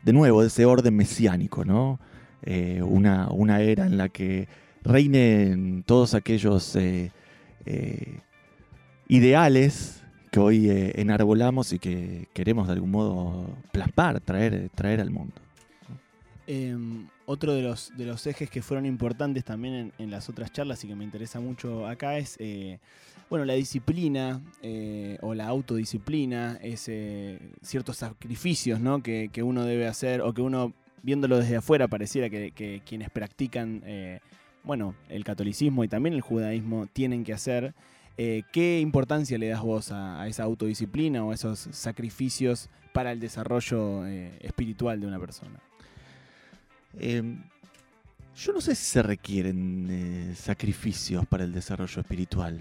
de 0.04 0.12
nuevo, 0.14 0.40
de 0.40 0.46
ese 0.46 0.64
orden 0.64 0.96
mesiánico, 0.96 1.66
¿no? 1.66 2.00
Eh, 2.42 2.82
una, 2.82 3.28
una, 3.30 3.60
era 3.60 3.86
en 3.86 3.96
la 3.96 4.08
que 4.08 4.48
reinen 4.84 5.82
todos 5.84 6.14
aquellos 6.14 6.76
eh, 6.76 7.10
ideales 9.08 10.02
que 10.30 10.40
hoy 10.40 10.70
eh, 10.70 10.92
enarbolamos 10.96 11.72
y 11.72 11.78
que 11.78 12.28
queremos 12.32 12.66
de 12.66 12.74
algún 12.74 12.90
modo 12.90 13.46
plasmar, 13.72 14.20
traer, 14.20 14.70
traer 14.74 15.00
al 15.00 15.10
mundo. 15.10 15.34
Eh, 16.46 16.76
otro 17.26 17.52
de 17.54 17.62
los, 17.62 17.92
de 17.96 18.06
los 18.06 18.26
ejes 18.26 18.48
que 18.48 18.62
fueron 18.62 18.86
importantes 18.86 19.44
también 19.44 19.92
en, 19.98 20.10
las 20.10 20.28
otras 20.30 20.50
charlas 20.50 20.82
y 20.84 20.88
que 20.88 20.94
me 20.94 21.04
interesa 21.04 21.40
mucho 21.40 21.86
acá 21.86 22.16
es 22.16 22.36
eh, 22.38 22.78
bueno, 23.28 23.44
la 23.44 23.52
disciplina 23.52 24.40
eh, 24.62 25.18
o 25.20 25.34
la 25.34 25.46
autodisciplina, 25.46 26.58
es 26.62 26.88
eh, 26.88 27.38
ciertos 27.60 27.98
sacrificios 27.98 28.80
¿no? 28.80 29.02
que, 29.02 29.28
que, 29.30 29.42
uno 29.42 29.64
debe 29.64 29.86
hacer 29.86 30.22
o 30.22 30.32
que 30.32 30.40
uno, 30.40 30.72
viéndolo 31.02 31.38
desde 31.38 31.56
afuera, 31.56 31.88
pareciera 31.88 32.28
que, 32.30 32.82
quienes 32.84 33.10
practican 33.10 33.82
eh, 33.84 34.20
bueno, 34.68 34.94
el 35.08 35.24
catolicismo 35.24 35.82
y 35.82 35.88
también 35.88 36.14
el 36.14 36.20
judaísmo 36.20 36.86
tienen 36.92 37.24
que 37.24 37.32
hacer. 37.32 37.74
Eh, 38.16 38.42
¿Qué 38.52 38.80
importancia 38.80 39.38
le 39.38 39.48
das 39.48 39.62
vos 39.62 39.92
a, 39.92 40.26
esa 40.28 40.42
autodisciplina 40.42 41.24
o 41.24 41.30
a 41.30 41.34
esos 41.34 41.68
sacrificios 41.72 42.68
para 42.92 43.12
el 43.12 43.20
desarrollo 43.20 44.06
eh, 44.06 44.36
espiritual 44.40 45.00
de 45.00 45.06
una 45.06 45.18
persona? 45.18 45.58
Eh, 46.98 47.22
Yo 48.36 48.52
no 48.52 48.60
sé 48.60 48.74
si 48.74 48.84
se 48.84 49.02
requieren 49.02 50.34
sacrificios 50.36 51.24
para 51.26 51.44
el 51.44 51.52
desarrollo 51.52 52.00
espiritual. 52.00 52.60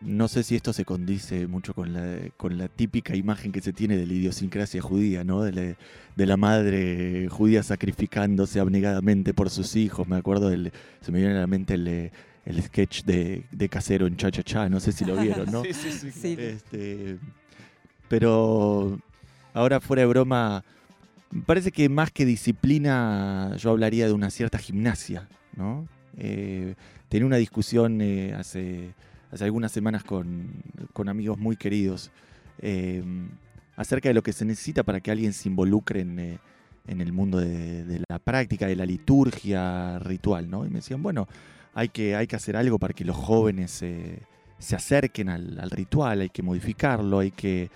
No 0.00 0.28
sé 0.28 0.44
si 0.44 0.54
esto 0.54 0.72
se 0.72 0.84
condice 0.84 1.48
mucho 1.48 1.74
con 1.74 1.92
la, 1.92 2.18
con 2.36 2.56
la 2.56 2.68
típica 2.68 3.16
imagen 3.16 3.50
que 3.50 3.60
se 3.60 3.72
tiene 3.72 3.96
de 3.96 4.06
la 4.06 4.12
idiosincrasia 4.12 4.80
judía, 4.80 5.24
¿no? 5.24 5.42
De 5.42 5.52
la, 5.52 5.76
de 6.14 6.26
la 6.26 6.36
madre 6.36 7.28
judía 7.28 7.64
sacrificándose 7.64 8.60
abnegadamente 8.60 9.34
por 9.34 9.50
sus 9.50 9.74
hijos. 9.74 10.06
Me 10.06 10.16
acuerdo, 10.16 10.50
del, 10.50 10.72
se 11.00 11.10
me 11.10 11.18
viene 11.18 11.34
a 11.34 11.40
la 11.40 11.46
mente 11.48 11.74
el, 11.74 12.12
el 12.44 12.62
sketch 12.62 13.02
de, 13.04 13.44
de 13.50 13.68
Casero 13.68 14.06
en 14.06 14.16
Cha 14.16 14.30
Cha 14.30 14.42
Cha, 14.42 14.68
no 14.68 14.78
sé 14.78 14.92
si 14.92 15.04
lo 15.04 15.16
vieron, 15.16 15.50
¿no? 15.50 15.62
Sí, 15.64 15.72
sí, 15.74 15.90
sí. 15.92 16.10
Sí. 16.12 16.36
Este, 16.38 17.18
pero 18.08 18.98
ahora 19.52 19.80
fuera 19.80 20.02
de 20.02 20.06
broma, 20.06 20.64
me 21.30 21.42
parece 21.42 21.72
que 21.72 21.88
más 21.88 22.10
que 22.10 22.24
disciplina 22.24 23.54
yo 23.58 23.70
hablaría 23.70 24.06
de 24.06 24.12
una 24.12 24.30
cierta 24.30 24.58
gimnasia, 24.58 25.28
¿no? 25.56 25.86
Eh, 26.16 26.74
tenía 27.08 27.26
una 27.26 27.36
discusión 27.36 28.00
eh, 28.00 28.34
hace, 28.34 28.94
hace 29.30 29.44
algunas 29.44 29.72
semanas 29.72 30.04
con, 30.04 30.48
con 30.92 31.08
amigos 31.08 31.38
muy 31.38 31.56
queridos 31.56 32.10
eh, 32.60 33.02
acerca 33.76 34.08
de 34.08 34.14
lo 34.14 34.22
que 34.22 34.32
se 34.32 34.44
necesita 34.44 34.82
para 34.82 35.00
que 35.00 35.10
alguien 35.10 35.32
se 35.32 35.48
involucre 35.48 36.00
en, 36.00 36.18
eh, 36.18 36.38
en 36.86 37.00
el 37.00 37.12
mundo 37.12 37.38
de, 37.38 37.84
de 37.84 38.02
la 38.08 38.18
práctica, 38.18 38.66
de 38.66 38.76
la 38.76 38.86
liturgia 38.86 39.98
ritual, 39.98 40.50
¿no? 40.50 40.64
Y 40.64 40.68
me 40.70 40.76
decían, 40.76 41.02
bueno, 41.02 41.28
hay 41.74 41.90
que, 41.90 42.16
hay 42.16 42.26
que 42.26 42.36
hacer 42.36 42.56
algo 42.56 42.78
para 42.78 42.94
que 42.94 43.04
los 43.04 43.16
jóvenes 43.16 43.82
eh, 43.82 44.20
se 44.58 44.76
acerquen 44.76 45.28
al, 45.28 45.58
al 45.60 45.70
ritual, 45.70 46.20
hay 46.20 46.30
que 46.30 46.42
modificarlo, 46.42 47.20
hay 47.20 47.30
que, 47.30 47.70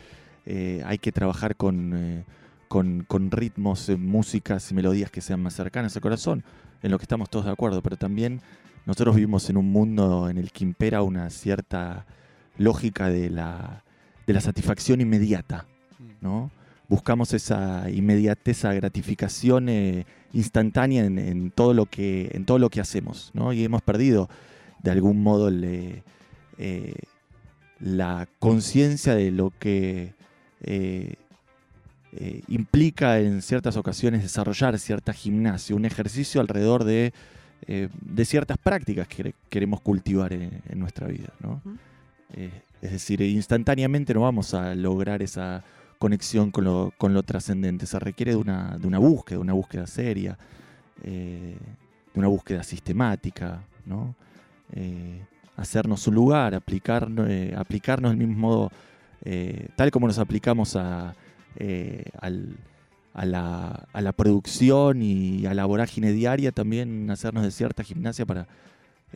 eh, 0.47 0.82
hay 0.85 0.99
que 0.99 1.12
trabajar 1.12 1.56
con, 1.56 1.92
eh, 1.94 2.25
con, 2.68 3.04
con 3.06 3.30
ritmos, 3.30 3.88
eh, 3.88 3.97
músicas 3.97 4.71
y 4.71 4.75
melodías 4.75 5.11
que 5.11 5.21
sean 5.21 5.40
más 5.42 5.54
cercanas 5.54 5.94
al 5.94 6.02
corazón, 6.02 6.44
en 6.82 6.90
lo 6.90 6.99
que 6.99 7.04
estamos 7.04 7.30
todos 7.30 7.44
de 7.44 7.52
acuerdo, 7.52 7.82
pero 7.82 7.97
también 7.97 8.40
nosotros 8.86 9.14
vivimos 9.14 9.48
en 9.48 9.56
un 9.56 9.70
mundo 9.70 10.28
en 10.28 10.38
el 10.38 10.50
que 10.50 10.64
impera 10.64 11.02
una 11.02 11.30
cierta 11.30 12.04
lógica 12.58 13.08
de 13.08 13.30
la, 13.30 13.84
de 14.26 14.32
la 14.32 14.40
satisfacción 14.40 15.00
inmediata, 15.00 15.66
¿no? 16.20 16.50
Buscamos 16.88 17.32
esa 17.32 17.88
inmediatez, 17.90 18.58
esa 18.58 18.74
gratificación 18.74 19.68
eh, 19.68 20.04
instantánea 20.32 21.04
en, 21.04 21.18
en 21.18 21.50
todo 21.50 21.74
lo 21.74 21.86
que, 21.86 22.30
en 22.32 22.44
todo 22.44 22.58
lo 22.58 22.70
que 22.70 22.80
hacemos, 22.80 23.30
¿no? 23.34 23.52
Y 23.52 23.64
hemos 23.64 23.82
perdido 23.82 24.28
de 24.82 24.90
algún 24.90 25.22
modo 25.22 25.48
eh, 25.52 26.94
la 27.78 28.28
conciencia 28.38 29.14
de 29.14 29.30
lo 29.30 29.52
que 29.58 30.14
eh, 30.60 31.14
implica 32.48 33.20
en 33.20 33.40
ciertas 33.42 33.76
ocasiones 33.76 34.22
desarrollar 34.22 34.78
cierta 34.78 35.12
gimnasia, 35.12 35.74
un 35.74 35.86
ejercicio 35.86 36.40
alrededor 36.40 36.84
de, 36.84 37.14
eh, 37.66 37.88
de 38.00 38.25
ciertas 38.25 38.59
prácticas 38.59 39.07
que 39.09 39.16
quere- 39.25 39.35
queremos 39.49 39.81
cultivar 39.81 40.33
en, 40.33 40.62
en 40.69 40.78
nuestra 40.78 41.07
vida. 41.07 41.28
¿no? 41.40 41.61
Eh, 42.35 42.50
es 42.81 42.92
decir, 42.92 43.21
instantáneamente 43.21 44.12
no 44.14 44.23
vamos 44.23 44.54
a 44.54 44.75
lograr 44.75 45.23
esa 45.23 45.62
conexión 45.99 46.50
con 46.50 46.64
lo, 46.64 46.92
con 46.99 47.14
lo 47.14 47.23
trascendente. 47.23 47.87
Se 47.87 47.99
requiere 47.99 48.33
de 48.33 48.37
una, 48.38 48.76
de 48.78 48.87
una 48.87 48.99
búsqueda, 48.99 49.38
una 49.38 49.52
búsqueda 49.52 49.87
seria, 49.87 50.37
eh, 51.04 51.57
de 52.12 52.19
una 52.19 52.28
búsqueda 52.28 52.62
sistemática, 52.62 53.62
¿no? 53.87 54.14
Eh, 54.73 55.21
hacernos 55.57 56.07
un 56.09 56.14
lugar, 56.14 56.54
aplicar, 56.54 57.09
eh, 57.28 57.54
aplicarnos 57.57 58.11
del 58.12 58.19
mismo 58.26 58.49
modo, 58.49 58.71
eh, 59.25 59.69
tal 59.76 59.90
como 59.90 60.07
nos 60.09 60.19
aplicamos 60.19 60.75
a, 60.76 61.14
eh, 61.57 62.04
al- 62.21 62.57
a, 63.14 63.26
la, 63.26 63.87
a 63.92 64.00
la 64.00 64.12
producción 64.12 65.02
y 65.02 65.47
a 65.47 65.54
la 65.54 65.64
vorágine 65.66 66.12
diaria, 66.12 66.52
también 66.52 67.11
hacernos 67.11 67.45
de 67.45 67.50
cierta 67.50 67.83
gimnasia 67.85 68.25
para, 68.26 68.47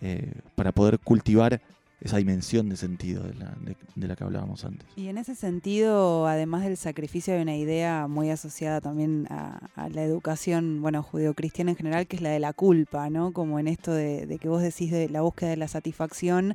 eh, 0.01 0.33
para 0.55 0.73
poder 0.73 0.99
cultivar 0.99 1.61
esa 1.99 2.19
dimensión 2.19 2.69
de 2.69 2.77
sentido 2.77 3.23
de 3.23 3.35
la, 3.35 3.55
de- 3.95 4.07
la 4.07 4.15
que 4.17 4.23
hablábamos 4.25 4.67
antes. 4.67 4.87
Y 4.97 5.09
en 5.09 5.17
ese 5.17 5.35
sentido, 5.35 6.27
además 6.27 6.63
del 6.63 6.77
sacrificio, 6.77 7.35
hay 7.35 7.41
una 7.41 7.57
idea 7.57 8.07
muy 8.07 8.29
asociada 8.29 8.83
también 8.83 9.27
a, 9.31 9.71
a 9.75 9.89
la 9.89 10.03
educación, 10.03 10.83
bueno, 10.83 11.03
judeocristiana 11.03 11.71
en 11.71 11.77
general, 11.79 12.07
que 12.07 12.17
es 12.17 12.23
la 12.23 12.29
de 12.29 12.39
la 12.39 12.53
culpa, 12.53 13.09
¿no? 13.09 13.33
Como 13.33 13.59
en 13.59 13.67
esto 13.67 13.93
de, 13.95 14.27
de 14.27 14.39
que 14.39 14.49
vos 14.51 14.61
decís 14.61 14.91
de 14.91 15.09
la 15.09 15.23
búsqueda 15.23 15.49
de 15.51 15.57
la 15.57 15.69
satisfacción, 15.69 16.55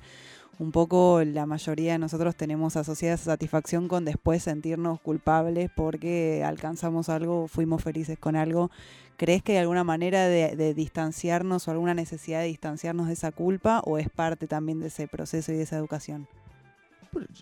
un 0.59 0.71
poco 0.71 1.23
la 1.23 1.45
mayoría 1.45 1.93
de 1.93 1.99
nosotros 1.99 2.35
tenemos 2.35 2.75
asociada 2.75 3.15
esa 3.15 3.25
satisfacción 3.25 3.87
con 3.87 4.05
después 4.05 4.43
sentirnos 4.43 4.99
culpables 5.01 5.71
porque 5.75 6.43
alcanzamos 6.45 7.09
algo, 7.09 7.47
fuimos 7.47 7.83
felices 7.83 8.19
con 8.19 8.35
algo. 8.35 8.69
¿Crees 9.17 9.43
que 9.43 9.53
hay 9.53 9.57
alguna 9.59 9.83
manera 9.83 10.27
de, 10.27 10.55
de 10.55 10.73
distanciarnos 10.73 11.67
o 11.67 11.71
alguna 11.71 11.93
necesidad 11.93 12.41
de 12.41 12.47
distanciarnos 12.47 13.07
de 13.07 13.13
esa 13.13 13.31
culpa 13.31 13.81
o 13.85 13.97
es 13.97 14.09
parte 14.09 14.47
también 14.47 14.79
de 14.79 14.87
ese 14.87 15.07
proceso 15.07 15.51
y 15.51 15.57
de 15.57 15.63
esa 15.63 15.77
educación? 15.77 16.27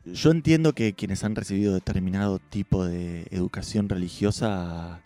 Yo 0.06 0.32
entiendo 0.32 0.74
que 0.74 0.94
quienes 0.94 1.24
han 1.24 1.36
recibido 1.36 1.74
determinado 1.74 2.40
tipo 2.40 2.86
de 2.86 3.28
educación 3.32 3.88
religiosa 3.88 5.02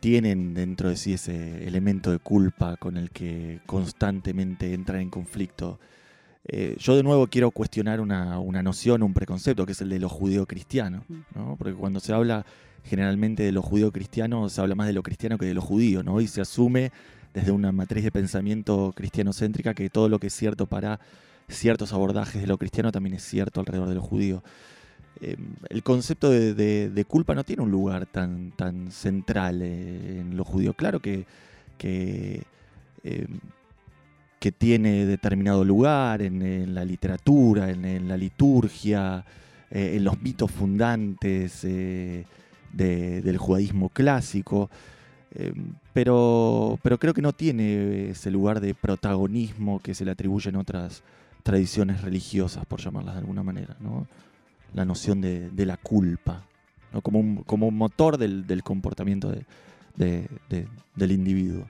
tienen 0.00 0.52
dentro 0.52 0.88
de 0.88 0.96
sí 0.96 1.14
ese 1.14 1.66
elemento 1.66 2.10
de 2.10 2.18
culpa 2.18 2.76
con 2.76 2.96
el 2.96 3.10
que 3.10 3.60
constantemente 3.66 4.74
entran 4.74 5.00
en 5.00 5.10
conflicto. 5.10 5.78
Eh, 6.46 6.76
yo 6.78 6.94
de 6.94 7.02
nuevo 7.02 7.26
quiero 7.26 7.50
cuestionar 7.50 8.00
una, 8.00 8.38
una 8.38 8.62
noción, 8.62 9.02
un 9.02 9.14
preconcepto, 9.14 9.64
que 9.64 9.72
es 9.72 9.80
el 9.80 9.88
de 9.88 9.98
lo 9.98 10.08
judío-cristiano, 10.08 11.04
¿no? 11.34 11.56
Porque 11.56 11.72
cuando 11.74 12.00
se 12.00 12.12
habla 12.12 12.44
generalmente 12.84 13.42
de 13.44 13.52
lo 13.52 13.62
judío-cristiano, 13.62 14.48
se 14.50 14.60
habla 14.60 14.74
más 14.74 14.86
de 14.86 14.92
lo 14.92 15.02
cristiano 15.02 15.38
que 15.38 15.46
de 15.46 15.54
lo 15.54 15.62
judío, 15.62 16.02
¿no? 16.02 16.20
Y 16.20 16.26
se 16.26 16.42
asume 16.42 16.92
desde 17.32 17.50
una 17.50 17.72
matriz 17.72 18.04
de 18.04 18.12
pensamiento 18.12 18.92
cristianocéntrica 18.94 19.72
que 19.74 19.88
todo 19.88 20.08
lo 20.08 20.18
que 20.18 20.26
es 20.26 20.34
cierto 20.34 20.66
para 20.66 21.00
ciertos 21.48 21.92
abordajes 21.92 22.40
de 22.40 22.46
lo 22.46 22.58
cristiano 22.58 22.92
también 22.92 23.14
es 23.14 23.22
cierto 23.24 23.60
alrededor 23.60 23.88
de 23.88 23.94
lo 23.94 24.02
judío. 24.02 24.42
Eh, 25.20 25.36
el 25.70 25.82
concepto 25.82 26.28
de, 26.30 26.52
de- 26.54 26.90
de 26.90 27.04
culpa 27.06 27.34
no 27.34 27.44
tiene 27.44 27.62
un 27.62 27.70
lugar 27.70 28.04
tan, 28.06 28.50
tan 28.52 28.90
central 28.92 29.62
eh, 29.62 30.20
en 30.20 30.36
lo 30.36 30.44
judío. 30.44 30.74
Claro 30.74 31.00
que, 31.00 31.24
que, 31.78 32.42
eh, 33.02 33.26
que 34.44 34.52
tiene 34.52 35.06
determinado 35.06 35.64
lugar 35.64 36.20
en, 36.20 36.74
la 36.74 36.84
literatura, 36.84 37.70
en, 37.70 38.06
la 38.08 38.18
liturgia, 38.18 39.24
eh, 39.70 39.94
en 39.96 40.04
los 40.04 40.20
mitos 40.20 40.50
fundantes 40.50 41.64
eh, 41.64 42.26
de- 42.70 43.22
del 43.22 43.38
judaísmo 43.38 43.88
clásico. 43.88 44.68
Eh, 45.34 45.54
pero, 45.94 46.78
pero 46.82 46.98
creo 46.98 47.14
que 47.14 47.22
no 47.22 47.32
tiene 47.32 48.10
ese 48.10 48.30
lugar 48.30 48.60
de 48.60 48.74
protagonismo 48.74 49.80
que 49.80 49.94
se 49.94 50.04
le 50.04 50.10
atribuye 50.10 50.50
en 50.50 50.56
otras 50.56 51.02
tradiciones 51.42 52.02
religiosas, 52.02 52.66
por 52.66 52.82
llamarlas 52.82 53.14
de 53.14 53.20
alguna 53.20 53.42
manera, 53.42 53.78
¿no? 53.80 54.06
La 54.74 54.84
noción 54.84 55.22
de, 55.22 55.48
la 55.64 55.78
culpa, 55.78 56.44
¿no? 56.92 57.00
Como 57.00 57.18
un, 57.18 57.36
como 57.44 57.66
un 57.68 57.78
motor 57.78 58.18
del, 58.18 58.44
comportamiento 58.62 59.30
de- 59.30 59.46
de- 59.96 60.28
de- 60.50 60.68
del 60.96 61.12
individuo. 61.12 61.64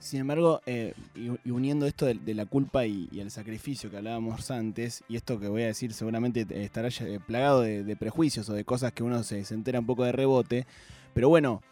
Sin 0.00 0.20
embargo, 0.20 0.60
eh, 0.66 0.94
y, 1.14 1.28
uniendo 1.50 1.86
esto 1.86 2.06
de, 2.06 2.34
la 2.34 2.46
culpa 2.46 2.86
y, 2.86 3.08
el 3.18 3.30
sacrificio 3.30 3.90
que 3.90 3.98
hablábamos 3.98 4.50
antes, 4.50 5.04
y 5.08 5.16
esto 5.16 5.38
que 5.38 5.48
voy 5.48 5.62
a 5.62 5.66
decir 5.66 5.92
seguramente 5.92 6.46
estará 6.50 6.88
eh, 6.88 7.20
plagado 7.24 7.60
de, 7.60 7.96
prejuicios 7.96 8.48
o 8.48 8.54
de 8.54 8.64
cosas 8.64 8.92
que 8.92 9.02
uno 9.02 9.22
se, 9.22 9.44
se 9.44 9.54
entera 9.54 9.78
un 9.78 9.86
poco 9.86 10.04
de 10.04 10.12
rebote, 10.12 10.66
pero 11.14 11.28
bueno, 11.28 11.62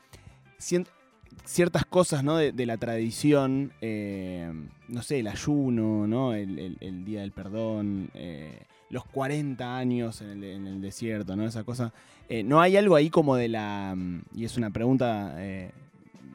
ciertas 1.45 1.85
cosas 1.87 2.23
¿no? 2.25 2.37
de, 2.37 2.67
la 2.67 2.77
tradición, 2.77 3.73
eh, 3.81 4.53
no 4.89 5.03
sé, 5.03 5.21
el 5.21 5.29
ayuno, 5.29 6.07
¿no? 6.07 6.35
el 6.35 7.05
Día 7.05 7.23
del 7.23 7.33
Perdón, 7.33 8.11
eh, 8.15 8.63
los 8.91 9.05
40 9.05 9.77
años 9.77 10.21
en 10.21 10.31
el, 10.31 10.45
en 10.45 10.67
el 10.67 10.81
desierto, 10.81 11.37
¿no? 11.37 11.47
esa 11.47 11.65
cosa. 11.65 11.93
Eh, 12.29 12.43
¿No 12.43 12.61
hay 12.61 12.77
algo 12.77 12.95
ahí 12.97 13.11
como 13.11 13.37
de 13.37 13.49
la... 13.49 13.95
mm, 13.97 14.23
Y 14.35 14.45
es 14.45 14.57
una 14.57 14.71
pregunta... 14.71 15.35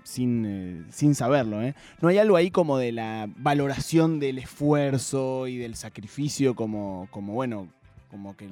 sin, 0.04 0.46
eh, 0.46 0.84
sin 0.92 1.16
saberlo, 1.16 1.62
¿eh? 1.62 1.76
¿No 2.02 2.10
hay 2.10 2.18
algo 2.18 2.36
ahí 2.36 2.52
como 2.52 2.78
de 2.78 2.92
la 2.92 3.30
valoración 3.38 4.20
del 4.20 4.38
esfuerzo 4.38 5.48
y 5.48 5.58
del 5.58 5.76
sacrificio 5.76 6.56
como, 6.56 7.08
como 7.10 7.34
bueno, 7.34 7.70
como 8.12 8.36
que 8.36 8.48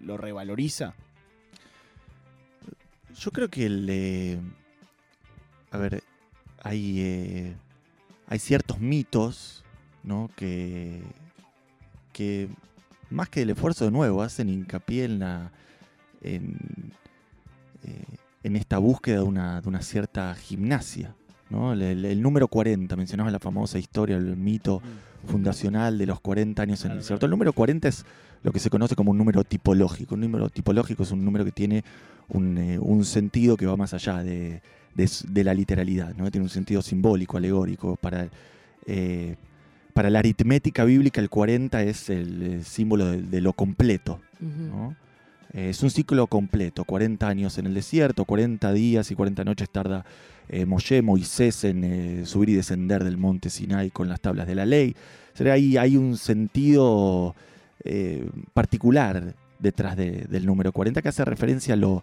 lo 0.00 0.16
revaloriza? 0.16 0.94
Yo 3.18 3.30
creo 3.30 3.48
que 3.48 3.66
el. 3.66 3.86
eh, 3.90 4.38
a 5.70 5.78
ver, 5.78 6.02
hay. 6.62 7.00
eh, 7.00 7.56
hay 8.28 8.38
ciertos 8.38 8.78
mitos, 8.78 9.64
¿no? 10.02 10.30
Que. 10.36 11.02
que 12.12 12.48
más 13.10 13.28
que 13.28 13.42
el 13.42 13.50
esfuerzo 13.50 13.84
de 13.84 13.90
nuevo, 13.90 14.22
hacen 14.22 14.48
hincapié 14.48 15.04
en 15.04 15.18
la. 15.18 15.50
en. 16.22 16.92
En 18.46 18.56
esta 18.56 18.78
búsqueda 18.78 19.16
de 19.18 19.22
una, 19.22 19.60
de 19.60 19.68
una 19.68 19.82
cierta 19.82 20.34
gimnasia. 20.34 21.14
¿no? 21.50 21.72
El, 21.72 21.82
el- 21.82 22.04
el 22.04 22.22
número 22.22 22.48
40, 22.48 22.94
mencionaba 22.96 23.30
la 23.30 23.38
famosa 23.38 23.78
historia, 23.78 24.16
el 24.16 24.36
mito 24.36 24.80
fundacional 25.26 25.98
de 25.98 26.06
los 26.06 26.20
40 26.20 26.62
años 26.62 26.84
en 26.84 26.92
el 26.92 26.98
desierto. 26.98 27.26
El 27.26 27.30
número 27.30 27.52
40 27.52 27.88
es 27.88 28.04
lo 28.42 28.52
que 28.52 28.60
se 28.60 28.70
conoce 28.70 28.94
como 28.94 29.10
un 29.10 29.18
número 29.18 29.42
tipológico. 29.44 30.14
Un 30.14 30.20
número 30.22 30.48
tipológico 30.50 31.02
es 31.02 31.10
un 31.10 31.24
número 31.24 31.44
que 31.44 31.52
tiene 31.52 31.82
un, 32.28 32.56
eh, 32.58 32.78
un 32.78 33.04
sentido 33.04 33.56
que 33.56 33.66
va 33.66 33.76
más 33.76 33.92
allá 33.94 34.22
de, 34.22 34.62
de 34.94 35.44
la 35.44 35.52
literalidad, 35.54 36.14
¿no? 36.14 36.30
Tiene 36.30 36.44
un 36.44 36.50
sentido 36.50 36.82
simbólico, 36.82 37.36
alegórico. 37.36 37.96
Para, 37.96 38.28
eh, 38.86 39.36
para 39.94 40.10
la 40.10 40.18
aritmética 40.20 40.84
bíblica, 40.84 41.20
el 41.20 41.28
40 41.30 41.82
es 41.82 42.08
el, 42.10 42.64
símbolo 42.64 43.06
de, 43.06 43.22
de 43.22 43.40
lo 43.40 43.52
completo. 43.52 44.20
Eh, 45.56 45.70
es 45.70 45.82
un 45.82 45.90
ciclo 45.90 46.26
completo, 46.28 46.84
40 46.84 47.26
años 47.26 47.58
en 47.58 47.66
el 47.66 47.74
desierto, 47.74 48.24
40 48.24 48.72
días 48.72 49.10
y 49.10 49.14
40 49.14 49.42
noches 49.42 49.68
tarda 49.70 50.04
eh, 50.48 50.66
Moshe, 50.66 51.02
Moisés 51.02 51.64
en 51.64 51.82
eh, 51.82 52.26
subir 52.26 52.50
y 52.50 52.54
descender 52.54 53.02
del 53.02 53.16
monte 53.16 53.50
Sinai 53.50 53.90
con 53.90 54.08
las 54.08 54.20
tablas 54.20 54.46
de 54.46 54.54
la 54.54 54.66
ley. 54.66 54.94
O 55.34 55.36
sea, 55.36 55.54
ahí 55.54 55.76
hay 55.76 55.96
un 55.96 56.16
sentido 56.16 57.34
particular 58.52 59.34
detrás 59.58 59.96
de- 59.96 60.26
del 60.28 60.44
número 60.44 60.72
40 60.72 61.02
que 61.02 61.08
hace 61.08 61.24
referencia 61.24 61.74
a 61.74 61.76
lo, 61.76 62.02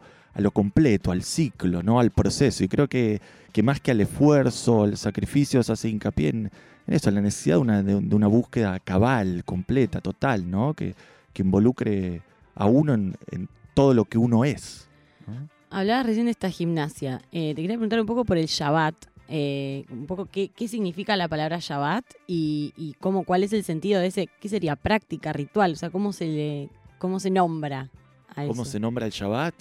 completo, 0.51 1.11
al 1.11 1.23
ciclo, 1.23 1.83
¿no? 1.83 1.99
al 1.99 2.11
proceso. 2.11 2.63
Y 2.63 2.67
creo 2.67 2.87
que, 2.87 3.21
que 3.51 3.63
más 3.63 3.79
que 3.81 3.91
al 3.91 4.01
esfuerzo, 4.01 4.83
al 4.83 4.97
sacrificio, 4.97 5.61
se 5.61 5.71
hace 5.73 5.89
hincapié 5.89 6.29
en, 6.29 6.51
eso, 6.87 7.09
en 7.09 7.15
la 7.15 7.21
necesidad 7.21 7.57
de 7.57 7.61
una, 7.61 7.83
de 7.83 8.15
una 8.15 8.27
búsqueda 8.27 8.79
cabal, 8.79 9.43
completa, 9.45 9.99
total, 10.01 10.49
¿no? 10.49 10.73
que, 10.73 10.95
que 11.33 11.41
involucre 11.43 12.21
a 12.55 12.65
uno 12.65 12.93
en, 12.93 13.15
en 13.31 13.49
todo 13.73 13.93
lo 13.93 14.05
que 14.05 14.17
uno 14.17 14.45
es. 14.45 14.87
¿no? 15.27 15.49
Hablabas 15.69 16.05
recién 16.05 16.25
de 16.25 16.31
esta 16.31 16.49
gimnasia. 16.49 17.21
Eh, 17.31 17.53
te 17.55 17.61
quería 17.61 17.75
preguntar 17.77 17.99
un 17.99 18.05
poco 18.05 18.25
por 18.25 18.37
el 18.37 18.45
Shabbat. 18.45 18.95
eh, 19.29 19.85
un 19.89 20.05
poco 20.05 20.25
qué, 20.27 20.49
qué 20.49 20.67
significa 20.67 21.15
la 21.15 21.27
palabra 21.27 21.57
Shabbat 21.59 22.05
y, 22.27 22.73
y 22.77 22.93
cómo, 22.99 23.23
cuál 23.23 23.43
es 23.43 23.53
el 23.53 23.63
sentido 23.63 23.99
de 24.01 24.07
ese, 24.07 24.29
qué 24.39 24.49
sería 24.49 24.75
práctica, 24.75 25.33
ritual, 25.33 25.71
o 25.73 25.75
sea, 25.75 25.89
cómo 25.89 26.11
se 26.13 26.25
le, 26.27 26.69
cómo 26.99 27.19
se 27.19 27.31
nombra 27.31 27.89
a 28.35 28.45
¿Cómo 28.47 28.63
eso. 28.63 28.65
se 28.65 28.79
nombra 28.79 29.05
el 29.07 29.11
Shabbat? 29.11 29.55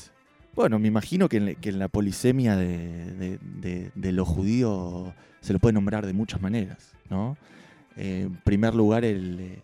Bueno, 0.55 0.79
me 0.79 0.89
imagino 0.89 1.29
que 1.31 1.39
en, 1.39 1.55
que 1.57 1.71
en 1.71 1.79
la 1.79 1.89
polisemia 1.89 2.57
de, 2.57 3.13
de- 3.15 3.39
de- 3.39 3.91
de 3.95 4.13
los 4.13 4.29
judíos 4.29 5.15
se 5.41 5.53
lo 5.55 5.59
puede 5.59 5.73
nombrar 5.73 6.05
de 6.05 6.13
muchas 6.13 6.43
maneras, 6.43 6.93
¿no? 7.09 7.39
Eh, 7.97 8.25
en 8.27 8.37
primer 8.43 8.75
lugar, 8.75 9.05
el, 9.05 9.63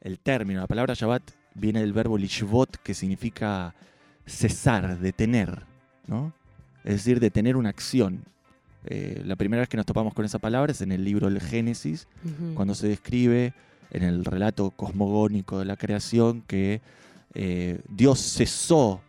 el 0.00 0.18
término, 0.20 0.60
la 0.60 0.66
palabra 0.68 0.94
Shabbat 0.94 1.22
viene 1.54 1.80
del 1.80 1.92
verbo 1.92 2.18
lishvot, 2.18 2.76
que 2.82 2.94
significa 2.94 3.74
cesar, 4.26 4.98
detener, 4.98 5.64
¿no? 6.06 6.32
Es 6.84 6.94
decir, 6.94 7.20
detener 7.20 7.56
una 7.56 7.70
acción. 7.70 8.24
Eh, 8.84 9.22
la 9.24 9.36
primera 9.36 9.60
vez 9.60 9.68
que 9.68 9.76
nos 9.76 9.86
topamos 9.86 10.14
con 10.14 10.24
esa 10.24 10.38
palabra 10.38 10.72
es 10.72 10.80
en 10.80 10.92
el 10.92 11.04
libro 11.04 11.28
del 11.28 11.40
Génesis, 11.40 12.06
cuando 12.54 12.74
se 12.74 12.88
describe 12.88 13.52
en 13.90 14.02
el 14.02 14.24
relato 14.24 14.70
cosmogónico 14.70 15.58
de 15.58 15.64
la 15.64 15.76
creación 15.76 16.42
que 16.46 16.80
eh, 17.34 17.80
Dios 17.88 18.20
cesó 18.20 19.00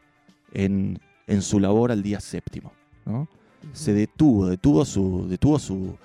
en, 0.54 1.00
en 1.28 1.42
su 1.42 1.60
labor 1.60 1.92
al 1.92 2.04
día 2.04 2.20
séptimo. 2.20 2.74
¿no? 3.06 3.28
Se 3.74 3.94
detuvo, 3.94 4.48
detuvo 4.48 4.84
su, 4.86 5.28
detuvo 5.30 5.60
su, 5.60 5.98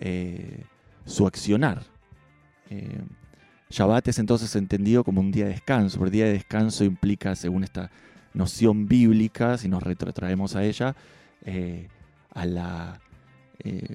eh, 0.00 0.64
su 1.04 1.26
accionar. 1.26 1.82
Shabbat 3.72 4.06
es 4.08 4.18
entonces 4.18 4.54
entendido 4.56 5.02
como 5.04 5.20
un 5.20 5.32
día 5.32 5.46
de 5.46 5.52
descanso, 5.52 5.98
porque 5.98 6.12
día 6.12 6.26
de 6.26 6.32
descanso 6.34 6.84
implica, 6.84 7.34
según 7.34 7.64
esta 7.64 7.90
noción 8.34 8.86
bíblica, 8.86 9.58
si 9.58 9.68
nos 9.68 9.82
retrotraemos 9.82 10.54
a 10.56 10.64
ella, 10.64 10.94
eh, 11.44 11.88
a 12.34 12.46
la 12.46 13.00
eh, 13.64 13.94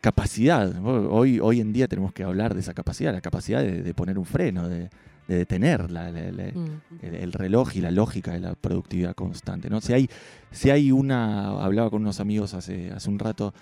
capacidad. 0.00 0.72
Hoy, 0.84 1.40
hoy 1.40 1.60
en 1.60 1.72
día 1.72 1.88
tenemos 1.88 2.12
que 2.12 2.22
hablar 2.22 2.54
de 2.54 2.60
esa 2.60 2.74
capacidad, 2.74 3.12
la 3.12 3.20
capacidad 3.20 3.60
de, 3.62 3.82
de 3.82 3.94
poner 3.94 4.18
un 4.18 4.24
freno, 4.26 4.68
de, 4.68 4.90
de 5.26 5.36
detener 5.36 5.90
la- 5.90 6.10
la- 6.10 6.32
la- 6.32 6.52
Mm. 6.54 6.80
el, 7.02 7.14
el 7.16 7.32
reloj 7.32 7.76
y 7.76 7.80
la 7.80 7.90
lógica 7.90 8.32
de 8.32 8.40
la 8.40 8.54
productividad 8.54 9.14
constante. 9.14 9.68
¿no? 9.68 9.80
Si, 9.80 9.92
hay, 9.92 10.08
si 10.50 10.70
hay 10.70 10.92
una, 10.92 11.62
hablaba 11.62 11.90
con 11.90 12.02
unos 12.02 12.20
amigos 12.20 12.54
hace, 12.54 12.90
hace 12.92 13.10
un 13.10 13.18
rato, 13.18 13.52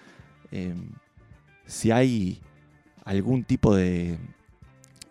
eh, 0.52 0.74
si 1.66 1.90
hay 1.90 2.40
algún 3.04 3.42
tipo 3.44 3.74
de, 3.74 4.18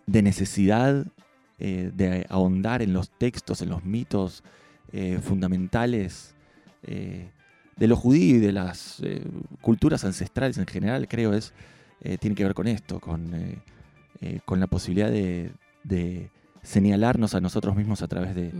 de 0.06 0.22
necesidad 0.22 1.06
eh, 1.58 1.90
de 1.94 2.26
ahondar 2.28 2.82
en 2.82 2.92
los 2.92 3.10
textos, 3.10 3.62
en 3.62 3.70
los 3.70 3.84
mitos 3.84 4.44
eh, 4.92 5.18
fundamentales 5.22 6.34
eh, 6.82 7.30
de 7.76 7.86
los 7.88 7.98
judíos 7.98 8.36
y 8.36 8.40
de 8.40 8.52
las 8.52 9.02
culturas 9.60 10.04
ancestrales 10.04 10.58
en 10.58 10.66
general, 10.66 11.08
creo, 11.08 11.34
es, 11.34 11.52
tiene 12.20 12.34
que 12.34 12.44
ver 12.44 12.54
con 12.54 12.66
esto, 12.68 13.00
con, 13.00 13.32
con 14.46 14.60
la 14.60 14.66
posibilidad 14.66 15.10
de, 15.10 15.50
de 15.84 16.30
señalarnos 16.62 17.34
a 17.34 17.40
nosotros 17.42 17.76
mismos 17.76 18.00
a 18.00 18.08
través 18.08 18.34
de, 18.34 18.50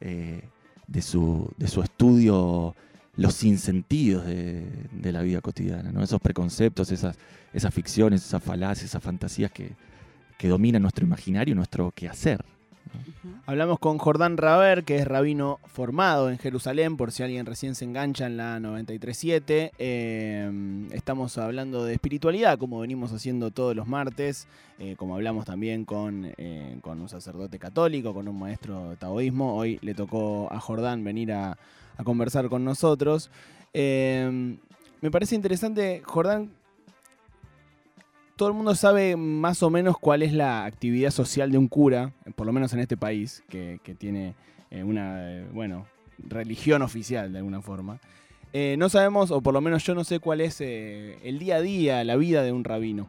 Mm. 0.00 0.42
de, 0.86 1.02
su, 1.02 1.50
de 1.56 1.66
su 1.66 1.82
estudio 1.82 2.76
los 3.16 3.34
sinsentidos 3.34 4.26
de, 4.26 4.66
de 4.92 5.12
la 5.12 5.22
vida 5.22 5.40
cotidiana, 5.40 5.90
¿no? 5.90 6.02
esos 6.02 6.20
preconceptos, 6.20 6.92
esas, 6.92 7.16
esas 7.52 7.72
ficciones, 7.74 8.24
esas 8.24 8.42
falacias, 8.42 8.90
esas 8.90 9.02
fantasías 9.02 9.50
que, 9.50 9.72
que 10.38 10.48
dominan 10.48 10.80
nuestro 10.80 11.04
imaginario 11.04 11.52
y 11.52 11.54
nuestro 11.56 11.90
quehacer. 11.90 12.42
Hablamos 13.44 13.78
con 13.78 13.98
Jordán 13.98 14.36
Raber, 14.36 14.84
que 14.84 14.96
es 14.96 15.06
rabino 15.06 15.58
formado 15.66 16.30
en 16.30 16.38
Jerusalén, 16.38 16.96
por 16.96 17.12
si 17.12 17.22
alguien 17.22 17.44
recién 17.44 17.74
se 17.74 17.84
engancha 17.84 18.26
en 18.26 18.36
la 18.36 18.60
937. 18.60 19.72
Eh, 19.78 20.86
estamos 20.92 21.36
hablando 21.36 21.84
de 21.84 21.94
espiritualidad, 21.94 22.58
como 22.58 22.80
venimos 22.80 23.12
haciendo 23.12 23.50
todos 23.50 23.74
los 23.76 23.86
martes, 23.86 24.46
eh, 24.78 24.94
como 24.96 25.16
hablamos 25.16 25.44
también 25.44 25.84
con, 25.84 26.32
eh, 26.38 26.78
con 26.80 27.00
un 27.00 27.08
sacerdote 27.08 27.58
católico, 27.58 28.14
con 28.14 28.28
un 28.28 28.38
maestro 28.38 28.90
de 28.90 28.96
taoísmo. 28.96 29.56
Hoy 29.56 29.78
le 29.82 29.94
tocó 29.94 30.48
a 30.50 30.60
Jordán 30.60 31.04
venir 31.04 31.32
a, 31.32 31.58
a 31.96 32.04
conversar 32.04 32.48
con 32.48 32.64
nosotros. 32.64 33.30
Eh, 33.74 34.56
me 35.00 35.10
parece 35.10 35.34
interesante, 35.34 36.02
Jordán, 36.04 36.50
todo 38.38 38.48
el 38.48 38.54
mundo 38.54 38.76
sabe 38.76 39.16
más 39.16 39.64
o 39.64 39.68
menos 39.68 39.98
cuál 39.98 40.22
es 40.22 40.32
la 40.32 40.64
actividad 40.64 41.10
social 41.10 41.50
de 41.50 41.58
un 41.58 41.66
cura, 41.66 42.12
por 42.36 42.46
lo 42.46 42.52
menos 42.52 42.72
en 42.72 42.78
este 42.78 42.96
país, 42.96 43.42
que, 43.48 43.80
tiene 43.98 44.36
eh, 44.70 44.84
una, 44.84 45.28
eh, 45.28 45.46
bueno, 45.52 45.86
religión 46.18 46.82
oficial 46.82 47.32
de 47.32 47.38
alguna 47.38 47.60
forma. 47.60 47.98
Eh, 48.52 48.76
no 48.78 48.88
sabemos, 48.88 49.32
o 49.32 49.40
por 49.40 49.52
lo 49.52 49.60
menos 49.60 49.84
yo 49.84 49.96
no 49.96 50.04
sé 50.04 50.20
cuál 50.20 50.40
es 50.40 50.60
eh, 50.60 51.18
el 51.24 51.40
día 51.40 51.56
a 51.56 51.60
día, 51.60 52.04
la 52.04 52.14
vida 52.14 52.44
de 52.44 52.52
un 52.52 52.62
rabino. 52.62 53.08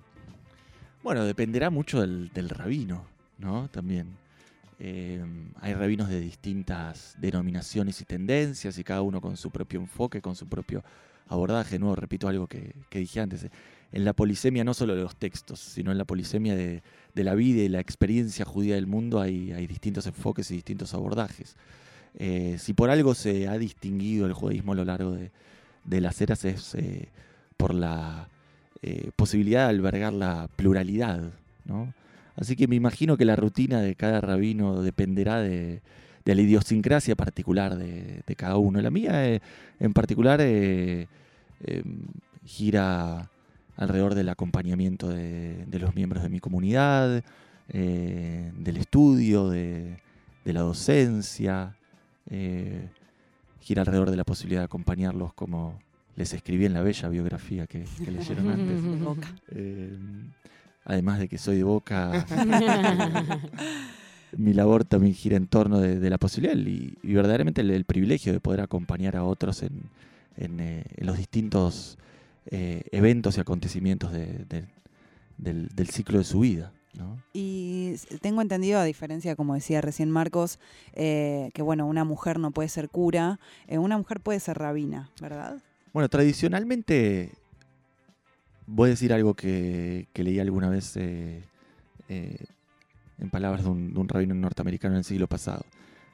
Bueno, 1.03 1.23
dependerá 1.23 1.69
mucho 1.69 2.01
del, 2.01 2.49
rabino, 2.49 3.05
¿no? 3.37 3.69
También. 3.69 4.17
Eh, 4.79 5.23
hay 5.61 5.75
rabinos 5.75 6.09
de 6.09 6.21
distintas 6.21 7.15
denominaciones 7.19 8.01
y 8.01 8.05
tendencias 8.05 8.79
y 8.79 8.83
cada 8.83 9.03
uno 9.03 9.21
con 9.21 9.37
su 9.37 9.51
propio 9.51 9.79
enfoque, 9.79 10.21
con 10.21 10.35
su 10.35 10.47
propio 10.47 10.83
abordaje. 11.27 11.77
Nuevo, 11.77 11.95
repito 11.95 12.27
algo 12.27 12.47
que 12.47 12.73
dije 12.89 13.19
antes. 13.21 13.45
En 13.91 14.05
la 14.05 14.13
polisemia 14.13 14.63
no 14.63 14.73
solo 14.73 14.95
de 14.95 15.01
los 15.01 15.15
textos, 15.15 15.59
sino 15.59 15.91
en 15.91 15.97
la 15.97 16.05
polisemia 16.05 16.55
de, 16.55 16.81
la 17.15 17.35
vida 17.35 17.63
y 17.63 17.69
la 17.69 17.79
experiencia 17.79 18.45
judía 18.45 18.75
del 18.75 18.87
mundo 18.87 19.19
hay, 19.19 19.67
distintos 19.67 20.05
enfoques 20.05 20.51
y 20.51 20.55
distintos 20.55 20.93
abordajes. 20.93 21.57
Eh, 22.13 22.57
si 22.59 22.73
por 22.73 22.89
algo 22.89 23.13
se 23.15 23.47
ha 23.47 23.57
distinguido 23.57 24.25
el 24.25 24.33
judaísmo 24.33 24.73
a 24.73 24.75
lo 24.75 24.85
largo 24.85 25.11
de, 25.11 26.01
las 26.01 26.21
eras 26.21 26.45
es 26.45 26.75
eh, 26.75 27.09
por 27.57 27.73
la 27.73 28.29
eh, 28.81 29.11
posibilidad 29.15 29.65
de 29.65 29.69
albergar 29.69 30.13
la 30.13 30.49
pluralidad, 30.55 31.31
¿no? 31.65 31.93
Así 32.35 32.55
que 32.55 32.67
me 32.67 32.75
imagino 32.75 33.17
que 33.17 33.25
la 33.25 33.35
rutina 33.35 33.81
de 33.81 33.95
cada 33.95 34.21
rabino 34.21 34.81
dependerá 34.81 35.41
de, 35.41 35.81
la 36.23 36.41
idiosincrasia 36.41 37.15
particular 37.15 37.75
de, 37.75 38.35
cada 38.37 38.57
uno. 38.57 38.79
La 38.81 38.91
mía, 38.91 39.41
en 39.79 39.93
particular, 39.93 40.39
eh, 40.41 41.07
gira 42.45 43.29
alrededor 43.79 44.13
del 44.13 44.27
acompañamiento 44.27 45.07
de, 45.07 45.65
de 45.65 45.79
los 45.79 45.95
miembros 45.95 46.21
de 46.21 46.29
mi 46.29 46.41
comunidad, 46.41 47.23
eh, 47.69 48.51
del 48.57 48.75
estudio, 48.75 49.49
de, 49.49 49.97
de 50.43 50.53
la 50.53 50.59
docencia, 50.59 51.77
eh, 52.29 52.89
gira 53.61 53.81
alrededor 53.81 54.11
de 54.11 54.17
la 54.17 54.25
posibilidad 54.25 54.61
de 54.61 54.65
acompañarlos 54.65 55.33
como 55.33 55.79
les 56.17 56.33
escribí 56.33 56.65
en 56.65 56.73
la 56.73 56.81
bella 56.81 57.07
biografía 57.07 57.67
que, 57.67 57.85
que 58.03 58.11
leyeron 58.11 58.49
antes. 58.51 58.99
Boca. 58.99 59.33
Eh, 59.51 59.97
además 60.83 61.19
de 61.19 61.29
que 61.29 61.37
soy 61.37 61.55
de 61.55 61.63
Boca, 61.63 62.25
mi 64.37 64.53
labor 64.53 64.83
también 64.83 65.13
gira 65.13 65.37
en 65.37 65.47
torno 65.47 65.79
de, 65.79 66.01
de 66.01 66.09
la 66.09 66.17
posibilidad 66.17 66.57
y, 66.57 66.97
y 67.01 67.13
verdaderamente 67.13 67.61
el, 67.61 67.71
el 67.71 67.85
privilegio 67.85 68.33
de 68.33 68.41
poder 68.41 68.59
acompañar 68.59 69.15
a 69.15 69.23
otros 69.23 69.63
en, 69.63 69.83
en, 70.35 70.59
en 70.59 71.05
los 71.07 71.17
distintos 71.17 71.97
eh, 72.49 72.83
eventos 72.91 73.37
y 73.37 73.41
acontecimientos 73.41 74.11
de- 74.11 74.45
de- 74.45 74.67
del, 75.37 75.69
del 75.69 75.89
ciclo 75.89 76.17
de 76.17 76.23
su 76.25 76.41
vida. 76.41 76.73
¿no? 76.95 77.21
Y 77.33 77.93
tengo 78.21 78.41
entendido, 78.41 78.79
a 78.79 78.83
diferencia, 78.83 79.35
como 79.35 79.53
decía 79.53 79.79
recién 79.79 80.09
Marcos, 80.09 80.59
eh, 80.93 81.51
que 81.53 81.61
bueno, 81.61 81.85
una 81.87 82.03
mujer 82.03 82.39
no 82.39 82.51
puede 82.51 82.67
ser 82.69 82.89
cura, 82.89 83.39
eh, 83.67 83.77
una 83.77 83.97
mujer 83.97 84.19
puede 84.19 84.39
ser 84.39 84.57
rabina, 84.57 85.11
¿verdad? 85.21 85.61
Bueno, 85.93 86.09
tradicionalmente 86.09 87.31
voy 88.65 88.87
a 88.87 88.91
decir 88.91 89.13
algo 89.13 89.33
que, 89.35 90.07
que 90.13 90.23
leí 90.23 90.39
alguna 90.39 90.69
vez 90.69 90.97
en 92.07 93.29
palabras 93.31 93.63
de 93.63 93.69
un, 93.69 93.93
de 93.93 93.99
un 93.99 94.07
rabino 94.07 94.33
norteamericano 94.35 94.95
en 94.95 94.99
el 94.99 95.03
siglo 95.03 95.27
pasado. 95.27 95.63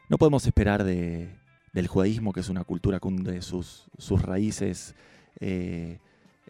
No 0.10 0.18
podemos 0.18 0.46
esperar 0.46 0.84
de, 0.84 1.30
del 1.74 1.88
judaísmo, 1.88 2.34
que 2.34 2.40
es 2.42 2.50
una 2.50 2.64
cultura 2.64 3.00
que 3.00 3.08
hunde 3.08 3.42
sus, 3.42 3.86
sus 3.98 4.22
raíces 4.22 4.96
eh, 5.40 6.00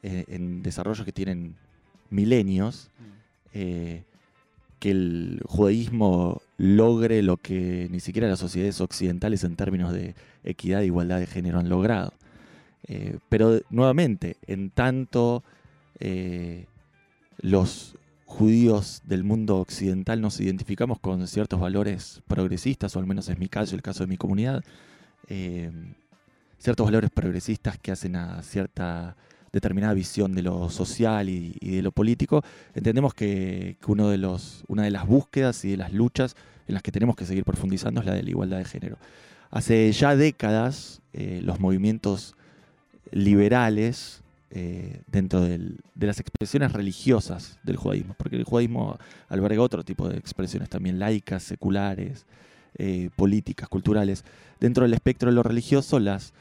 eh, 0.05 0.25
en 0.27 0.61
desarrollos 0.61 1.05
que 1.05 1.11
tienen 1.11 1.55
milenios, 2.09 2.91
eh, 3.53 4.03
que 4.79 4.91
el 4.91 5.41
judaísmo 5.45 6.41
logre 6.57 7.23
lo 7.23 7.37
que 7.37 7.87
ni 7.89 7.99
siquiera 7.99 8.27
las 8.27 8.39
sociedades 8.39 8.81
occidentales 8.81 9.43
en 9.43 9.55
términos 9.55 9.91
de 9.93 10.13
equidad 10.43 10.81
e 10.81 10.85
igualdad 10.85 11.19
de 11.19 11.25
género 11.25 11.59
han 11.59 11.69
logrado. 11.69 12.13
Eh, 12.87 13.17
pero 13.29 13.59
nuevamente, 13.71 14.37
en 14.45 14.69
tanto 14.69 15.43
eh, 15.99 16.67
los 17.39 17.97
judíos 18.25 19.01
del 19.05 19.23
mundo 19.23 19.57
occidental 19.57 20.21
nos 20.21 20.39
identificamos 20.39 20.99
con 20.99 21.27
ciertos 21.27 21.59
valores 21.59 22.21
progresistas, 22.27 22.95
o 22.95 22.99
al 22.99 23.07
menos 23.07 23.27
es 23.29 23.39
mi 23.39 23.47
caso, 23.47 23.75
el 23.75 23.81
caso 23.81 24.03
de 24.03 24.07
mi 24.07 24.17
comunidad, 24.17 24.63
eh, 25.29 25.71
ciertos 26.59 26.85
valores 26.85 27.09
progresistas 27.09 27.79
que 27.79 27.91
hacen 27.91 28.15
a 28.15 28.43
cierta 28.43 29.15
determinada 29.55 29.93
visión 29.93 30.35
de 30.35 30.41
lo 30.43 30.69
social 30.69 31.29
y, 31.29 31.53
de 31.61 31.81
lo 31.81 31.91
político, 31.91 32.43
entendemos 32.75 33.13
que, 33.13 33.77
uno 33.87 34.09
de 34.09 34.17
los, 34.17 34.63
una 34.67 34.83
de 34.83 34.91
las 34.91 35.07
búsquedas 35.07 35.63
y 35.63 35.69
de 35.71 35.77
las 35.77 35.93
luchas 35.93 36.35
en 36.67 36.73
las 36.73 36.83
que 36.83 36.91
tenemos 36.91 37.15
que 37.15 37.25
seguir 37.25 37.45
profundizando 37.45 38.01
es 38.01 38.05
la 38.05 38.13
de 38.13 38.23
la 38.23 38.29
igualdad 38.29 38.57
de 38.57 38.65
género. 38.65 38.97
Hace 39.51 39.91
ya 39.93 40.15
décadas 40.15 41.01
eh, 41.13 41.39
los 41.41 41.59
movimientos 41.61 42.35
liberales 43.11 44.21
eh, 44.51 45.01
dentro 45.07 45.41
del- 45.41 45.77
de 45.95 46.07
las 46.07 46.19
expresiones 46.19 46.73
religiosas 46.73 47.57
del 47.63 47.77
judaísmo, 47.77 48.13
porque 48.17 48.35
el 48.35 48.43
judaísmo 48.43 48.97
alberga 49.29 49.61
otro 49.61 49.83
tipo 49.83 50.07
de 50.09 50.17
expresiones 50.17 50.69
también 50.69 50.99
laicas, 50.99 51.43
seculares, 51.43 52.25
eh, 52.77 53.09
políticas, 53.15 53.69
culturales. 53.69 54.25
Dentro 54.59 54.83
del 54.83 54.93
espectro 54.93 55.29
de 55.29 55.35
lo 55.35 55.43
religioso, 55.43 55.99
las, 55.99 56.33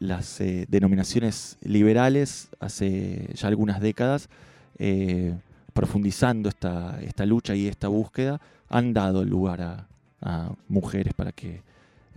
las 0.00 0.40
eh, 0.40 0.66
denominaciones 0.68 1.58
liberales 1.62 2.48
hace 2.60 3.28
ya 3.34 3.48
algunas 3.48 3.80
décadas, 3.80 4.28
eh, 4.78 5.34
profundizando 5.72 6.48
esta, 6.48 7.00
esta 7.02 7.26
lucha 7.26 7.54
y 7.54 7.66
esta 7.66 7.88
búsqueda, 7.88 8.40
han 8.68 8.92
dado 8.92 9.24
lugar 9.24 9.60
a, 9.60 9.86
mujeres 10.68 11.12
para 11.12 11.32
que, 11.32 11.60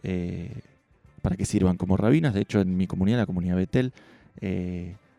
eh, 0.02 0.62
para 1.22 1.36
que 1.36 1.44
sirvan 1.44 1.76
como 1.76 1.98
rabinas. 1.98 2.34
De 2.34 2.40
hecho, 2.40 2.62
en 2.62 2.78
mi 2.78 2.88
comunidad, 2.88 3.18
la 3.18 3.26
comunidad 3.26 3.58
Betel, 3.58 3.92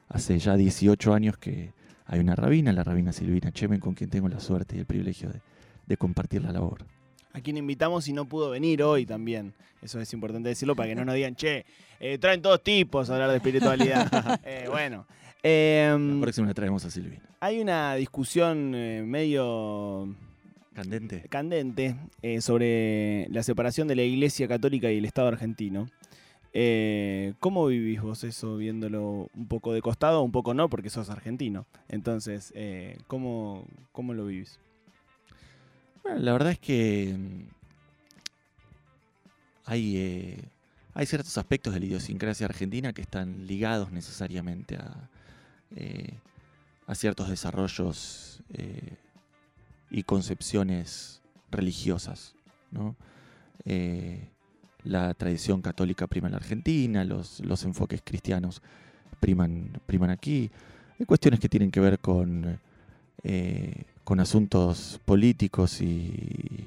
hace 0.08 0.38
ya 0.38 0.56
18 0.56 1.12
años 1.12 1.36
que 1.36 1.72
hay 2.06 2.20
una 2.20 2.34
rabina, 2.34 2.72
la 2.72 2.84
rabina 2.84 3.12
Silvina 3.12 3.52
Chemen, 3.52 3.78
con 3.78 3.92
quien 3.92 4.08
tengo 4.08 4.30
la 4.30 4.40
suerte 4.40 4.76
y 4.76 4.78
el 4.78 4.86
privilegio 4.86 5.30
de 5.86 5.96
compartir 5.98 6.42
la 6.42 6.52
labor. 6.52 6.86
A 7.38 7.42
quien 7.42 7.56
invitamos 7.56 8.08
y 8.08 8.12
no 8.12 8.26
pudo 8.26 8.50
venir 8.50 8.82
hoy 8.82 9.06
también. 9.06 9.54
Eso 9.80 10.00
es 10.00 10.12
importante 10.12 10.48
decirlo 10.48 10.74
para 10.74 10.88
que 10.88 10.94
no 10.96 11.04
nos 11.04 11.14
digan, 11.14 11.36
che, 11.36 11.64
eh, 12.00 12.18
traen 12.18 12.42
todos 12.42 12.62
tipos 12.64 13.08
a 13.08 13.14
hablar 13.14 13.30
de 13.30 13.36
espiritualidad. 13.36 14.40
Eh, 14.44 14.66
bueno, 14.68 15.06
eh, 15.42 15.96
La 15.96 16.20
próxima 16.20 16.48
la 16.48 16.54
traemos 16.54 16.84
a 16.84 16.90
Silvina. 16.90 17.22
hay 17.40 17.60
una 17.60 17.94
discusión 17.94 18.72
eh, 18.74 19.02
medio 19.06 20.14
Candente. 20.74 21.22
candente 21.28 21.96
eh, 22.22 22.40
sobre 22.40 23.26
la 23.30 23.42
separación 23.42 23.86
de 23.88 23.96
la 23.96 24.02
Iglesia 24.02 24.48
Católica 24.48 24.90
y 24.90 24.98
el 24.98 25.04
Estado 25.04 25.28
argentino. 25.28 25.86
Eh, 26.52 27.34
¿Cómo 27.40 27.66
vivís 27.66 28.00
vos 28.00 28.24
eso 28.24 28.56
viéndolo 28.56 29.28
un 29.34 29.46
poco 29.48 29.72
de 29.72 29.82
costado? 29.82 30.22
Un 30.22 30.32
poco 30.32 30.54
no, 30.54 30.68
porque 30.68 30.90
sos 30.90 31.10
argentino. 31.10 31.66
Entonces, 31.88 32.52
eh, 32.56 32.96
¿cómo, 33.06 33.66
¿cómo 33.92 34.14
lo 34.14 34.24
vivís? 34.26 34.58
La 36.16 36.32
verdad 36.32 36.52
es 36.52 36.58
que 36.58 37.14
mm, 37.16 37.42
hay, 39.66 39.96
eh, 39.96 40.44
hay 40.94 41.06
ciertos 41.06 41.36
aspectos 41.36 41.74
de 41.74 41.80
la 41.80 41.86
idiosincrasia 41.86 42.46
argentina 42.46 42.92
que 42.92 43.02
están 43.02 43.46
ligados 43.46 43.92
necesariamente 43.92 44.76
a, 44.76 45.10
eh, 45.76 46.14
ciertos 46.94 47.28
desarrollos 47.28 48.42
eh, 48.54 48.96
y 49.90 50.02
concepciones 50.04 51.20
religiosas. 51.50 52.34
la 54.84 55.12
tradición 55.12 55.60
católica 55.60 56.06
prima 56.06 56.28
en 56.28 56.32
la 56.32 56.38
Argentina, 56.38 57.04
los, 57.04 57.64
enfoques 57.64 58.00
cristianos 58.02 58.62
priman, 59.20 59.78
priman 59.84 60.08
aquí. 60.08 60.50
Hay 60.98 61.04
cuestiones 61.04 61.40
que 61.40 61.50
tienen 61.50 61.70
que 61.70 61.80
ver 61.80 61.98
con, 61.98 62.58
con 64.08 64.20
asuntos 64.20 64.98
políticos 65.04 65.82
y, 65.82 66.64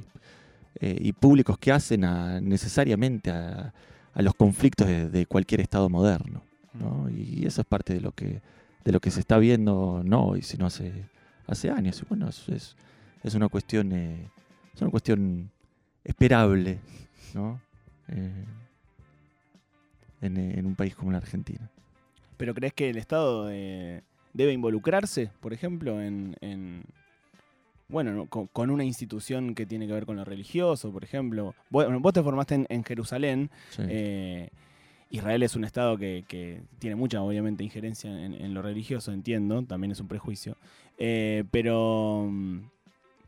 eh, 0.80 0.96
y 1.00 1.12
públicos 1.12 1.58
que 1.58 1.72
hacen 1.72 2.06
a- 2.06 2.40
necesariamente 2.40 3.32
a, 3.32 3.74
a 4.14 4.22
los 4.22 4.36
conflictos 4.36 4.86
de, 4.86 5.10
de 5.10 5.26
cualquier 5.26 5.60
Estado 5.60 5.90
moderno. 5.90 6.44
¿no? 6.76 7.10
Y 7.10 7.44
eso 7.48 7.62
es 7.62 7.68
parte 7.68 7.96
de 7.96 8.02
lo 8.02 8.12
que, 8.12 8.42
de 8.86 8.92
lo 8.92 9.00
que 9.00 9.10
se 9.10 9.22
está 9.22 9.40
viendo 9.40 10.04
no 10.06 10.24
hoy, 10.28 10.44
sino 10.44 10.68
hace, 10.68 10.92
hace 11.48 11.72
años. 11.72 12.00
Y 12.04 12.06
bueno, 12.08 12.30
es, 12.30 12.48
es, 12.48 12.76
es 13.24 13.34
una 13.34 13.50
cuestión 13.50 13.92
eh, 13.92 14.30
es 14.76 14.82
una 14.84 14.92
cuestión 14.92 15.50
esperable, 16.04 16.78
¿no? 17.34 17.60
Eh, 18.10 18.46
en, 20.22 20.38
en 20.38 20.66
un 20.68 20.76
país 20.76 20.96
como 20.96 21.12
la 21.12 21.18
Argentina. 21.18 21.68
¿Pero 22.38 22.54
crees 22.54 22.74
que 22.74 22.92
el 22.92 22.98
Estado 22.98 23.50
eh, 23.50 24.04
debe 24.32 24.54
involucrarse, 24.54 25.32
por 25.40 25.54
ejemplo, 25.54 26.00
en, 26.04 26.36
en- 26.42 26.84
bueno, 27.92 28.12
no, 28.14 28.26
con, 28.28 28.48
con 28.48 28.70
una 28.72 28.84
institución 28.84 29.54
que 29.54 29.66
tiene 29.66 29.86
que 29.88 29.94
ver 29.94 30.06
con 30.06 30.16
lo 30.16 30.24
religioso, 30.26 30.92
por 30.92 31.04
ejemplo? 31.04 31.54
Vos, 31.70 31.86
bueno, 31.86 32.00
vos 32.00 32.14
te 32.14 32.24
formaste 32.24 32.56
en, 32.56 32.66
en 32.70 32.84
Jerusalén. 32.84 33.50
Sí. 33.70 33.84
eh, 33.88 34.50
Israel 35.10 35.44
es 35.44 35.58
un 35.58 35.66
Estado 35.66 35.98
que, 35.98 36.24
que 36.26 36.62
tiene 36.80 36.96
mucha, 36.96 37.22
obviamente, 37.22 37.66
injerencia 37.66 38.10
en, 38.10 38.34
en 38.34 38.54
lo 38.54 38.62
religioso, 38.62 39.12
entiendo, 39.12 39.62
también 39.64 39.92
es 39.92 40.00
un 40.00 40.08
prejuicio. 40.08 40.56
Eh, 40.98 41.44
pero, 41.52 42.28
mm, 42.32 42.60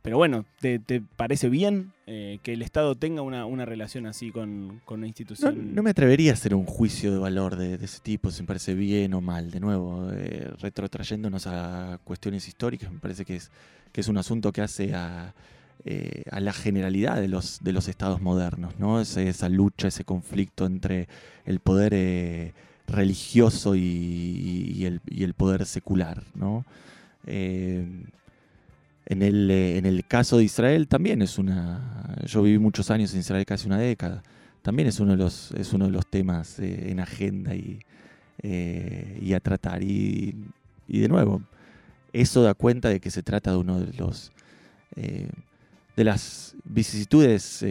pero 0.04 0.18
bueno, 0.18 0.46
¿te, 0.60 0.80
parece 1.16 1.50
bien 1.50 1.92
eh, 2.06 2.38
que 2.44 2.54
el 2.54 2.62
Estado 2.62 2.94
tenga 2.94 3.22
una, 3.24 3.46
una 3.48 3.66
relación 3.66 4.06
así 4.06 4.30
con, 4.32 4.82
con 4.86 5.00
una 5.00 5.08
institución? 5.08 5.74
no 5.74 5.82
me 5.82 5.90
atrevería 5.90 6.32
a 6.32 6.34
hacer 6.36 6.54
un 6.54 6.66
juicio 6.66 7.12
de 7.12 7.18
valor 7.18 7.56
de, 7.56 7.78
de 7.80 7.86
ese 7.86 8.00
tipo, 8.02 8.30
si 8.30 8.44
me 8.44 8.48
parece 8.48 8.76
bien 8.76 9.14
o 9.16 9.22
mal. 9.22 9.50
De 9.50 9.60
nuevo, 9.60 10.10
eh, 10.12 10.52
retrotrayéndonos 10.62 11.48
a 11.48 12.00
cuestiones 12.04 12.48
históricas, 12.48 12.92
me 12.92 13.00
parece 13.00 13.26
que 13.26 13.38
es, 13.38 13.50
que 13.92 14.02
es 14.02 14.08
un 14.10 14.18
asunto 14.18 14.52
que 14.52 14.62
hace 14.62 14.94
a, 14.94 15.34
eh, 15.86 16.24
a 16.32 16.40
la 16.42 16.52
generalidad 16.54 17.20
de 17.22 17.30
los, 17.30 17.60
de 17.64 17.72
los 17.74 17.88
estados 17.88 18.22
modernos, 18.22 18.78
¿no? 18.80 19.00
Ese- 19.02 19.30
esa 19.30 19.48
lucha, 19.50 19.88
ese 19.88 20.04
conflicto 20.04 20.66
entre 20.66 21.08
el 21.46 21.60
poder 21.62 21.94
eh, 21.96 22.54
religioso 22.88 23.76
y, 23.76 23.80
y 24.76 24.86
el, 24.86 25.00
y 25.10 25.24
el 25.24 25.34
poder 25.34 25.66
secular, 25.66 26.24
¿no? 26.36 26.66
En 29.06 29.22
el, 29.22 29.50
eh, 29.52 29.78
en 29.78 29.86
el 29.86 30.06
caso 30.06 30.38
de 30.38 30.44
Israel 30.46 30.88
también 30.88 31.22
es 31.22 31.38
una... 31.38 32.16
Yo 32.26 32.42
viví 32.44 32.58
muchos 32.60 32.90
años 32.92 33.14
en 33.14 33.20
Israel, 33.20 33.46
casi 33.46 33.68
una 33.68 33.78
década 33.78 34.24
también 34.62 34.88
es 34.88 35.02
uno 35.02 35.12
de 35.12 35.18
los, 35.18 35.52
es 35.52 35.74
uno 35.74 35.86
de 35.86 35.92
los 35.92 36.08
temas 36.08 36.58
eh, 36.60 36.90
en 36.90 37.02
agenda 37.02 37.54
y, 37.54 37.80
eh, 38.42 39.20
y 39.22 39.34
a 39.34 39.42
tratar. 39.42 39.84
Y, 39.84 40.36
y 40.88 41.00
de 41.00 41.10
nuevo, 41.10 41.42
eso 42.14 42.44
da 42.44 42.54
cuenta 42.54 42.88
de 42.88 43.02
que 43.02 43.12
se 43.12 43.24
trata 43.24 43.52
de 43.52 43.58
uno 43.58 43.82
de 43.82 43.92
los 43.94 44.32
de 44.96 46.04
las 46.04 46.56
vicisitudes 46.64 47.66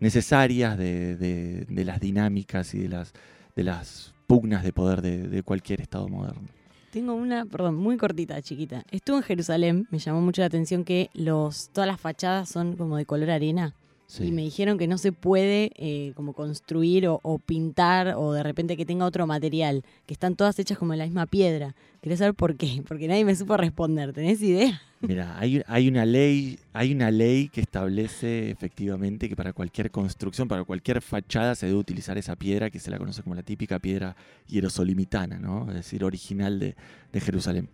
necesarias 0.00 0.76
de, 0.76 1.16
de- 1.16 1.84
las 1.84 2.00
dinámicas 2.00 2.74
y 2.74 2.80
de 2.80 2.88
las 2.88 3.12
de 3.56 3.62
las 3.64 4.12
pugnas 4.26 4.64
de 4.64 4.72
poder 4.72 5.00
de, 5.00 5.28
de 5.28 5.42
cualquier 5.42 5.80
estado 5.80 6.08
moderno. 6.08 6.48
Tengo 6.92 7.14
una, 7.14 7.46
perdón, 7.46 7.76
muy 7.76 7.96
cortita, 7.96 8.42
chiquita. 8.42 8.84
Estuve 8.90 9.16
en 9.16 9.22
Jerusalén, 9.22 9.88
me 9.90 9.98
llamó 9.98 10.20
mucho 10.20 10.42
la 10.42 10.48
atención 10.48 10.84
que 10.84 11.08
los, 11.14 11.70
todas 11.70 11.88
las 11.88 11.98
fachadas 11.98 12.50
son 12.50 12.76
como 12.76 12.98
de 12.98 13.06
color 13.06 13.30
arena. 13.30 13.74
Sí. 14.12 14.24
Y 14.24 14.30
me 14.30 14.42
dijeron 14.42 14.76
que 14.76 14.86
no 14.86 14.98
se 14.98 15.10
puede 15.10 15.70
eh, 15.76 16.12
como 16.16 16.34
construir 16.34 17.08
o, 17.08 17.18
o 17.22 17.38
pintar 17.38 18.12
o 18.18 18.34
de 18.34 18.42
repente 18.42 18.76
que 18.76 18.84
tenga 18.84 19.06
otro 19.06 19.26
material, 19.26 19.84
que 20.04 20.12
están 20.12 20.36
todas 20.36 20.58
hechas 20.58 20.76
como 20.76 20.92
de 20.92 20.98
la 20.98 21.04
misma 21.04 21.24
piedra. 21.24 21.74
Quería 22.02 22.18
saber 22.18 22.34
por 22.34 22.58
qué, 22.58 22.82
porque 22.86 23.08
nadie 23.08 23.24
me 23.24 23.34
supo 23.34 23.56
responder. 23.56 24.12
¿Tenés 24.12 24.42
idea? 24.42 24.82
Mira, 25.00 25.38
hay, 25.38 25.62
hay 25.66 25.88
una 25.88 26.04
ley, 26.04 26.58
hay 26.74 26.92
una 26.92 27.10
ley 27.10 27.48
que 27.48 27.62
establece 27.62 28.50
efectivamente 28.50 29.30
que 29.30 29.34
para 29.34 29.54
cualquier 29.54 29.90
construcción, 29.90 30.46
para 30.46 30.64
cualquier 30.64 31.00
fachada 31.00 31.54
se 31.54 31.64
debe 31.64 31.78
utilizar 31.78 32.18
esa 32.18 32.36
piedra 32.36 32.68
que 32.68 32.80
se 32.80 32.90
la 32.90 32.98
conoce 32.98 33.22
como 33.22 33.34
la 33.34 33.42
típica 33.42 33.78
piedra 33.78 34.14
hierosolimitana, 34.46 35.38
¿no? 35.38 35.68
Es 35.70 35.74
decir, 35.74 36.04
original 36.04 36.58
de, 36.58 36.76
de 37.10 37.20
Jerusalén. 37.22 37.70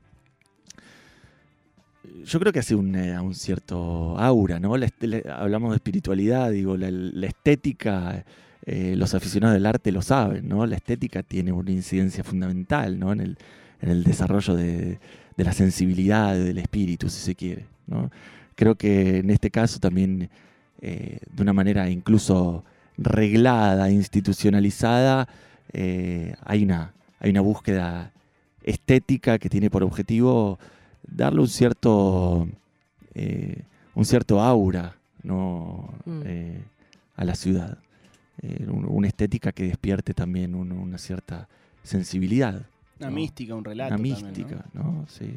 Yo 2.25 2.40
creo 2.40 2.53
que 2.53 2.59
hace 2.59 2.75
un, 2.75 2.94
eh, 2.94 3.16
cierto 3.33 4.18
aura, 4.18 4.61
¿no? 4.61 4.75
Hablamos 4.75 5.71
de 5.71 5.77
espiritualidad, 5.77 6.51
digo, 6.51 6.77
la, 6.77 7.27
estética, 7.27 8.25
eh, 8.66 8.94
los 8.97 9.14
aficionados 9.14 9.55
del 9.55 9.66
arte 9.66 9.92
lo 9.92 10.03
saben, 10.03 10.49
¿no? 10.49 10.66
La 10.66 10.77
estética 10.77 11.23
tiene 11.23 11.53
una 11.53 11.71
incidencia 11.71 12.25
fundamental, 12.25 12.99
¿no? 12.99 13.12
En 13.12 13.21
el, 13.21 13.38
en 13.81 13.90
el 13.90 14.05
desarrollo 14.05 14.55
de, 14.55 14.99
la 15.37 15.53
sensibilidad, 15.53 16.35
del 16.35 16.59
espíritu, 16.59 17.09
si 17.09 17.21
se 17.21 17.35
quiere. 17.35 17.66
¿no? 17.87 18.11
Creo 18.57 18.75
que 18.75 19.18
en 19.18 19.31
este 19.31 19.51
caso 19.51 19.79
también, 19.79 20.29
eh, 20.81 21.18
de 21.33 21.42
una 21.42 21.53
manera 21.53 21.88
incluso 21.88 22.64
reglada, 22.97 23.88
institucionalizada, 23.90 25.29
hay, 25.73 26.64
una, 26.64 26.92
hay 27.21 27.31
una 27.31 27.40
búsqueda 27.40 28.11
estética 28.64 29.38
que 29.38 29.49
tiene 29.49 29.71
por 29.71 29.85
objetivo 29.85 30.59
darle 31.07 31.41
un 31.41 31.49
cierto, 31.49 32.49
eh, 33.15 33.63
un 33.95 34.05
cierto 34.05 34.41
aura 34.41 34.95
¿no? 35.23 35.93
Mm. 36.05 36.23
Eh, 36.25 36.63
a 37.17 37.25
la 37.25 37.35
ciudad. 37.35 37.79
Eh, 38.41 38.67
un- 38.71 38.87
una 38.89 39.09
estética 39.09 39.51
que 39.53 39.65
despierte 39.65 40.15
también 40.15 40.55
un- 40.55 40.71
una 40.73 40.97
cierta 40.97 41.49
sensibilidad. 41.83 42.67
Una 43.01 43.11
No. 43.11 43.17
mística, 43.17 43.55
un 43.55 43.65
relato. 43.65 43.89
Una 43.89 43.97
también, 43.97 44.21
¿no? 44.21 44.27
mística, 44.29 44.65
¿no? 44.73 45.05
Sí. 45.09 45.35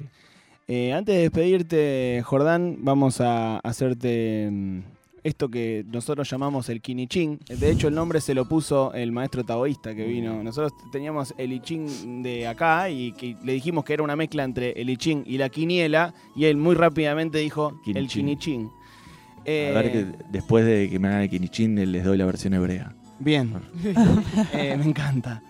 Eh, 0.67 0.93
antes 0.93 1.15
de 1.15 1.21
despedirte, 1.23 2.21
Jordán, 2.23 2.77
vamos 2.81 3.19
a 3.21 3.57
hacerte 3.59 4.49
mm, 4.51 4.79
esto 5.23 5.49
que 5.49 5.85
nosotros 5.87 6.29
llamamos 6.29 6.69
el 6.69 6.81
quinichín. 6.81 7.39
De 7.47 7.69
hecho, 7.71 7.87
el 7.87 7.95
nombre 7.95 8.21
se 8.21 8.33
lo 8.33 8.45
puso 8.47 8.93
el 8.93 9.11
maestro 9.11 9.43
taoísta 9.43 9.93
que 9.95 10.05
vino. 10.05 10.41
Nosotros 10.43 10.73
teníamos 10.91 11.33
el 11.37 11.53
I 11.53 11.59
Ching 11.59 12.23
de 12.23 12.47
acá 12.47 12.89
y 12.89 13.11
que 13.13 13.35
le 13.43 13.53
dijimos 13.53 13.83
que 13.85 13.93
era 13.93 14.03
una 14.03 14.15
mezcla 14.15 14.43
entre 14.43 14.71
el 14.71 14.89
I 14.89 14.97
Ching 14.97 15.23
y 15.25 15.37
la 15.37 15.49
quiniela 15.49 16.13
y 16.35 16.45
él 16.45 16.57
muy 16.57 16.75
rápidamente 16.75 17.37
dijo 17.39 17.69
el 17.85 18.07
Quinichín. 18.07 18.25
quinichín. 18.25 18.65
A 18.67 19.43
Eh, 19.45 19.71
ver, 19.73 19.91
que 19.91 20.05
después 20.31 20.65
de 20.65 20.89
que 20.89 20.99
me 20.99 21.07
hagan 21.07 21.21
el 21.21 21.29
quinichín, 21.29 21.91
les 21.91 22.03
doy 22.03 22.17
la 22.17 22.25
versión 22.25 22.53
hebrea. 22.53 22.93
Bien, 23.19 23.53
Eh, 24.53 24.75
me 24.77 24.85
encanta. 24.85 25.41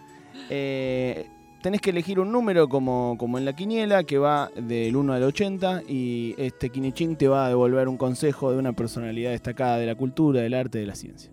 Eh, 0.49 1.27
tenés 1.61 1.81
que 1.81 1.89
elegir 1.91 2.19
un 2.19 2.31
número 2.31 2.67
como, 2.67 3.15
como 3.17 3.37
en 3.37 3.45
la 3.45 3.53
quiniela 3.53 4.03
que 4.03 4.17
va 4.17 4.49
del 4.55 4.95
1 4.95 5.13
al 5.13 5.23
80 5.23 5.83
y 5.87 6.35
este 6.37 6.69
quinichín 6.69 7.15
te 7.15 7.27
va 7.27 7.45
a 7.45 7.49
devolver 7.49 7.87
un 7.87 7.97
consejo 7.97 8.51
de 8.51 8.57
una 8.57 8.73
personalidad 8.73 9.31
destacada 9.31 9.77
de 9.77 9.85
la 9.85 9.95
cultura, 9.95 10.41
del 10.41 10.53
arte, 10.53 10.79
de 10.79 10.85
la 10.85 10.95
ciencia. 10.95 11.31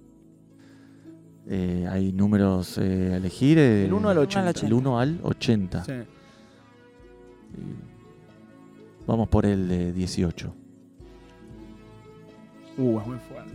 Eh, 1.50 1.86
hay 1.90 2.12
números 2.12 2.76
eh, 2.78 3.10
a 3.14 3.16
elegir. 3.16 3.58
eh, 3.58 3.62
Del 3.62 3.92
1 3.94 4.08
al 4.10 4.18
80. 4.18 4.66
El 4.66 4.72
1 4.74 4.98
al 5.00 5.18
80. 5.22 5.84
Sí. 5.84 5.92
Y 7.56 7.88
Vamos 9.06 9.28
por 9.28 9.46
el 9.46 9.66
de 9.68 9.92
18. 9.94 10.54
Uh, 12.76 13.00
es 13.00 13.06
muy 13.06 13.16
fuerte. 13.18 13.54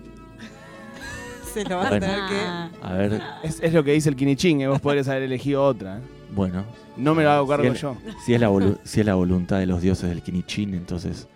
Se 1.54 1.64
lo 1.66 1.78
va 1.78 1.88
a 1.88 1.90
tener 1.92 2.20
que. 2.28 2.82
A 2.82 2.94
ver, 2.94 3.22
Es, 3.44 3.60
es 3.62 3.72
lo 3.74 3.84
que 3.84 3.92
dice 3.94 4.10
el 4.10 4.16
quinichín, 4.16 4.62
eh, 4.62 4.68
vos 4.68 4.82
podrías 4.82 5.08
haber 5.08 5.22
elegido 5.24 5.64
otra. 5.64 6.02
Bueno, 6.36 6.64
No 6.98 7.14
me 7.16 7.24
lo 7.24 7.32
hago 7.32 7.48
cargo 7.48 7.74
yo. 7.74 7.96
si 8.26 8.34
es, 8.34 8.40
la 8.42 8.50
si 8.84 9.00
es 9.00 9.06
la 9.06 9.16
voluntad 9.16 9.60
de 9.60 9.66
los 9.66 9.82
dioses 9.82 10.10
del 10.10 10.22
quinichín, 10.22 10.74
entonces 10.74 11.28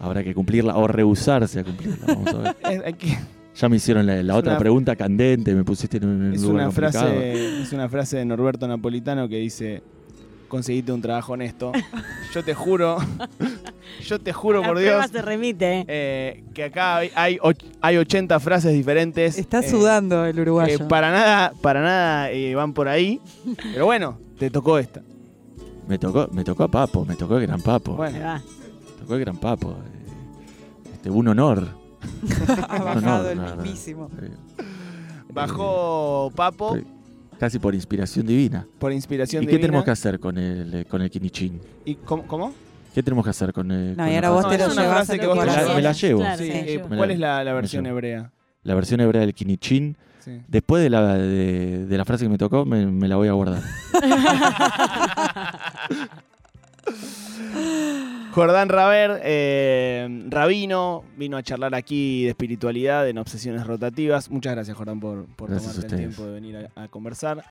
habrá 0.00 0.22
que 0.24 0.34
cumplirla 0.34 0.76
o 0.76 0.86
rehusarse 0.86 1.60
a 1.60 1.64
cumplirla. 1.64 2.06
Vamos 2.06 2.34
a 2.34 2.38
ver. 2.70 2.94
Ya 3.60 3.68
me 3.68 3.74
hicieron 3.74 4.06
la, 4.06 4.36
otra 4.36 4.52
una- 4.52 4.58
pregunta 4.60 4.94
candente, 4.94 5.52
me 5.52 5.64
pusiste 5.64 5.96
en 5.96 6.04
un, 6.04 6.10
en 6.20 6.26
un 6.28 6.32
es, 6.34 6.42
lugar 6.42 6.54
una 6.54 6.64
complicado. 6.66 7.06
frase, 7.08 7.62
es 7.62 7.72
una 7.72 7.88
frase 7.88 8.16
de 8.18 8.24
Norberto 8.24 8.68
Napolitano 8.68 9.28
que 9.28 9.38
dice, 9.38 9.82
conseguiste 10.46 10.92
un 10.92 11.02
trabajo 11.02 11.32
honesto. 11.32 11.72
Yo 12.32 12.44
te 12.44 12.54
juro, 12.54 12.98
yo 14.04 14.20
te 14.20 14.32
juro 14.32 14.60
la 14.62 14.68
por 14.68 14.78
Dios, 14.78 15.06
se 15.10 15.22
remite. 15.22 15.84
eh, 15.88 16.44
que 16.54 16.64
acá 16.64 16.96
hay, 16.98 17.10
hay, 17.14 17.38
hay 17.80 17.96
80 17.96 18.38
frases 18.40 18.72
diferentes. 18.72 19.38
Está 19.38 19.60
eh, 19.60 19.68
sudando 19.70 20.24
el 20.24 20.38
uruguayo. 20.40 20.76
eh, 20.76 20.86
para 20.88 21.10
nada, 21.10 21.52
para 21.60 21.80
nada 21.82 22.30
eh, 22.30 22.54
van 22.54 22.72
por 22.72 22.88
ahí. 22.88 23.20
Pero 23.72 23.86
bueno, 23.86 24.18
te 24.38 24.50
tocó 24.50 24.78
esta. 24.78 25.02
Me 25.86 25.98
tocó, 25.98 26.28
me 26.32 26.44
tocó 26.44 26.64
a 26.64 26.68
Papo, 26.68 27.04
me 27.04 27.16
tocó 27.16 27.38
el 27.38 27.46
gran 27.46 27.60
Papo. 27.62 27.94
Bueno, 27.94 28.18
va. 28.20 28.38
Me 28.38 29.00
tocó 29.00 29.14
el 29.14 29.20
gran 29.20 29.36
Papo. 29.38 29.70
eh, 29.72 30.90
Este, 30.94 31.10
un 31.10 31.28
honor. 31.28 31.66
ha 32.68 32.78
no, 32.78 32.84
bajado 32.84 33.22
no, 33.24 33.28
el 33.30 33.38
no, 33.38 33.48
no. 33.56 33.56
mismísimo. 33.62 34.10
Bajó 35.32 36.30
Papo 36.34 36.76
Sí. 36.76 36.84
Casi 37.38 37.58
por 37.60 37.72
inspiración 37.74 38.26
divina. 38.26 38.66
por 38.80 38.92
inspiración 38.92 39.44
¿Y 39.44 39.46
qué 39.46 39.52
divina. 39.52 39.66
tenemos 39.68 39.84
que 39.84 39.90
hacer 39.92 40.18
con 40.18 40.36
el, 40.38 40.86
con 40.86 41.02
el 41.02 41.08
quinichín? 41.10 41.60
¿Y 41.84 41.94
cómo? 41.94 42.24
cómo? 42.26 42.52
¿Qué 42.98 43.02
tenemos 43.04 43.22
que 43.22 43.30
hacer 43.30 43.52
con 43.52 43.70
el 43.70 43.96
No, 43.96 44.02
con 44.02 44.08
y 44.08 44.10
la 44.10 44.16
ahora 44.16 44.30
vos 44.30 44.40
frase? 44.40 44.58
te 44.58 44.66
lo 44.66 44.74
llevas 44.74 44.94
frase 44.96 45.12
a 45.12 45.18
que 45.18 45.22
tu 45.22 45.28
vos 45.28 45.38
te 45.38 45.40
Me 45.40 45.46
la- 45.46 45.52
corazón. 45.54 45.76
me 45.76 45.82
la 45.82 45.92
llevo. 45.92 46.18
Claro, 46.18 46.38
Sí, 46.38 46.44
sí, 46.44 46.50
eh, 46.52 46.74
yo- 46.82 46.88
Me 46.88 46.96
¿Cuál 46.96 47.08
la- 47.10 47.14
es 47.14 47.20
la, 47.20 47.44
la 47.44 47.52
versión 47.52 47.86
hebrea? 47.86 48.32
La 48.64 48.74
versión 48.74 49.00
hebrea 49.00 49.20
del 49.22 49.34
quinichín, 49.34 49.96
Sí. 50.18 50.42
después 50.48 50.82
de 50.82 50.90
la, 50.90 51.14
de, 51.14 51.86
de 51.86 51.96
la 51.96 52.04
frase 52.04 52.24
que 52.24 52.28
me 52.28 52.38
tocó, 52.38 52.64
me, 52.64 52.86
me 52.86 53.06
la 53.06 53.14
voy 53.14 53.28
a 53.28 53.32
guardar. 53.34 53.62
Jordán 58.32 58.68
Raver, 58.68 59.20
eh, 59.24 60.24
rabino, 60.28 61.02
vino 61.16 61.36
a 61.36 61.42
charlar 61.42 61.74
aquí 61.74 62.24
de 62.24 62.30
espiritualidad 62.30 63.08
en 63.08 63.18
Obsesiones 63.18 63.66
Rotativas. 63.66 64.30
Muchas 64.30 64.54
gracias, 64.54 64.76
Jordán, 64.76 65.00
por, 65.00 65.26
por 65.36 65.48
tomarte 65.48 65.86
el 65.86 65.96
tiempo 65.96 66.24
de 66.24 66.32
venir 66.32 66.68
a, 66.76 66.82
a 66.84 66.88
conversar. 66.88 67.42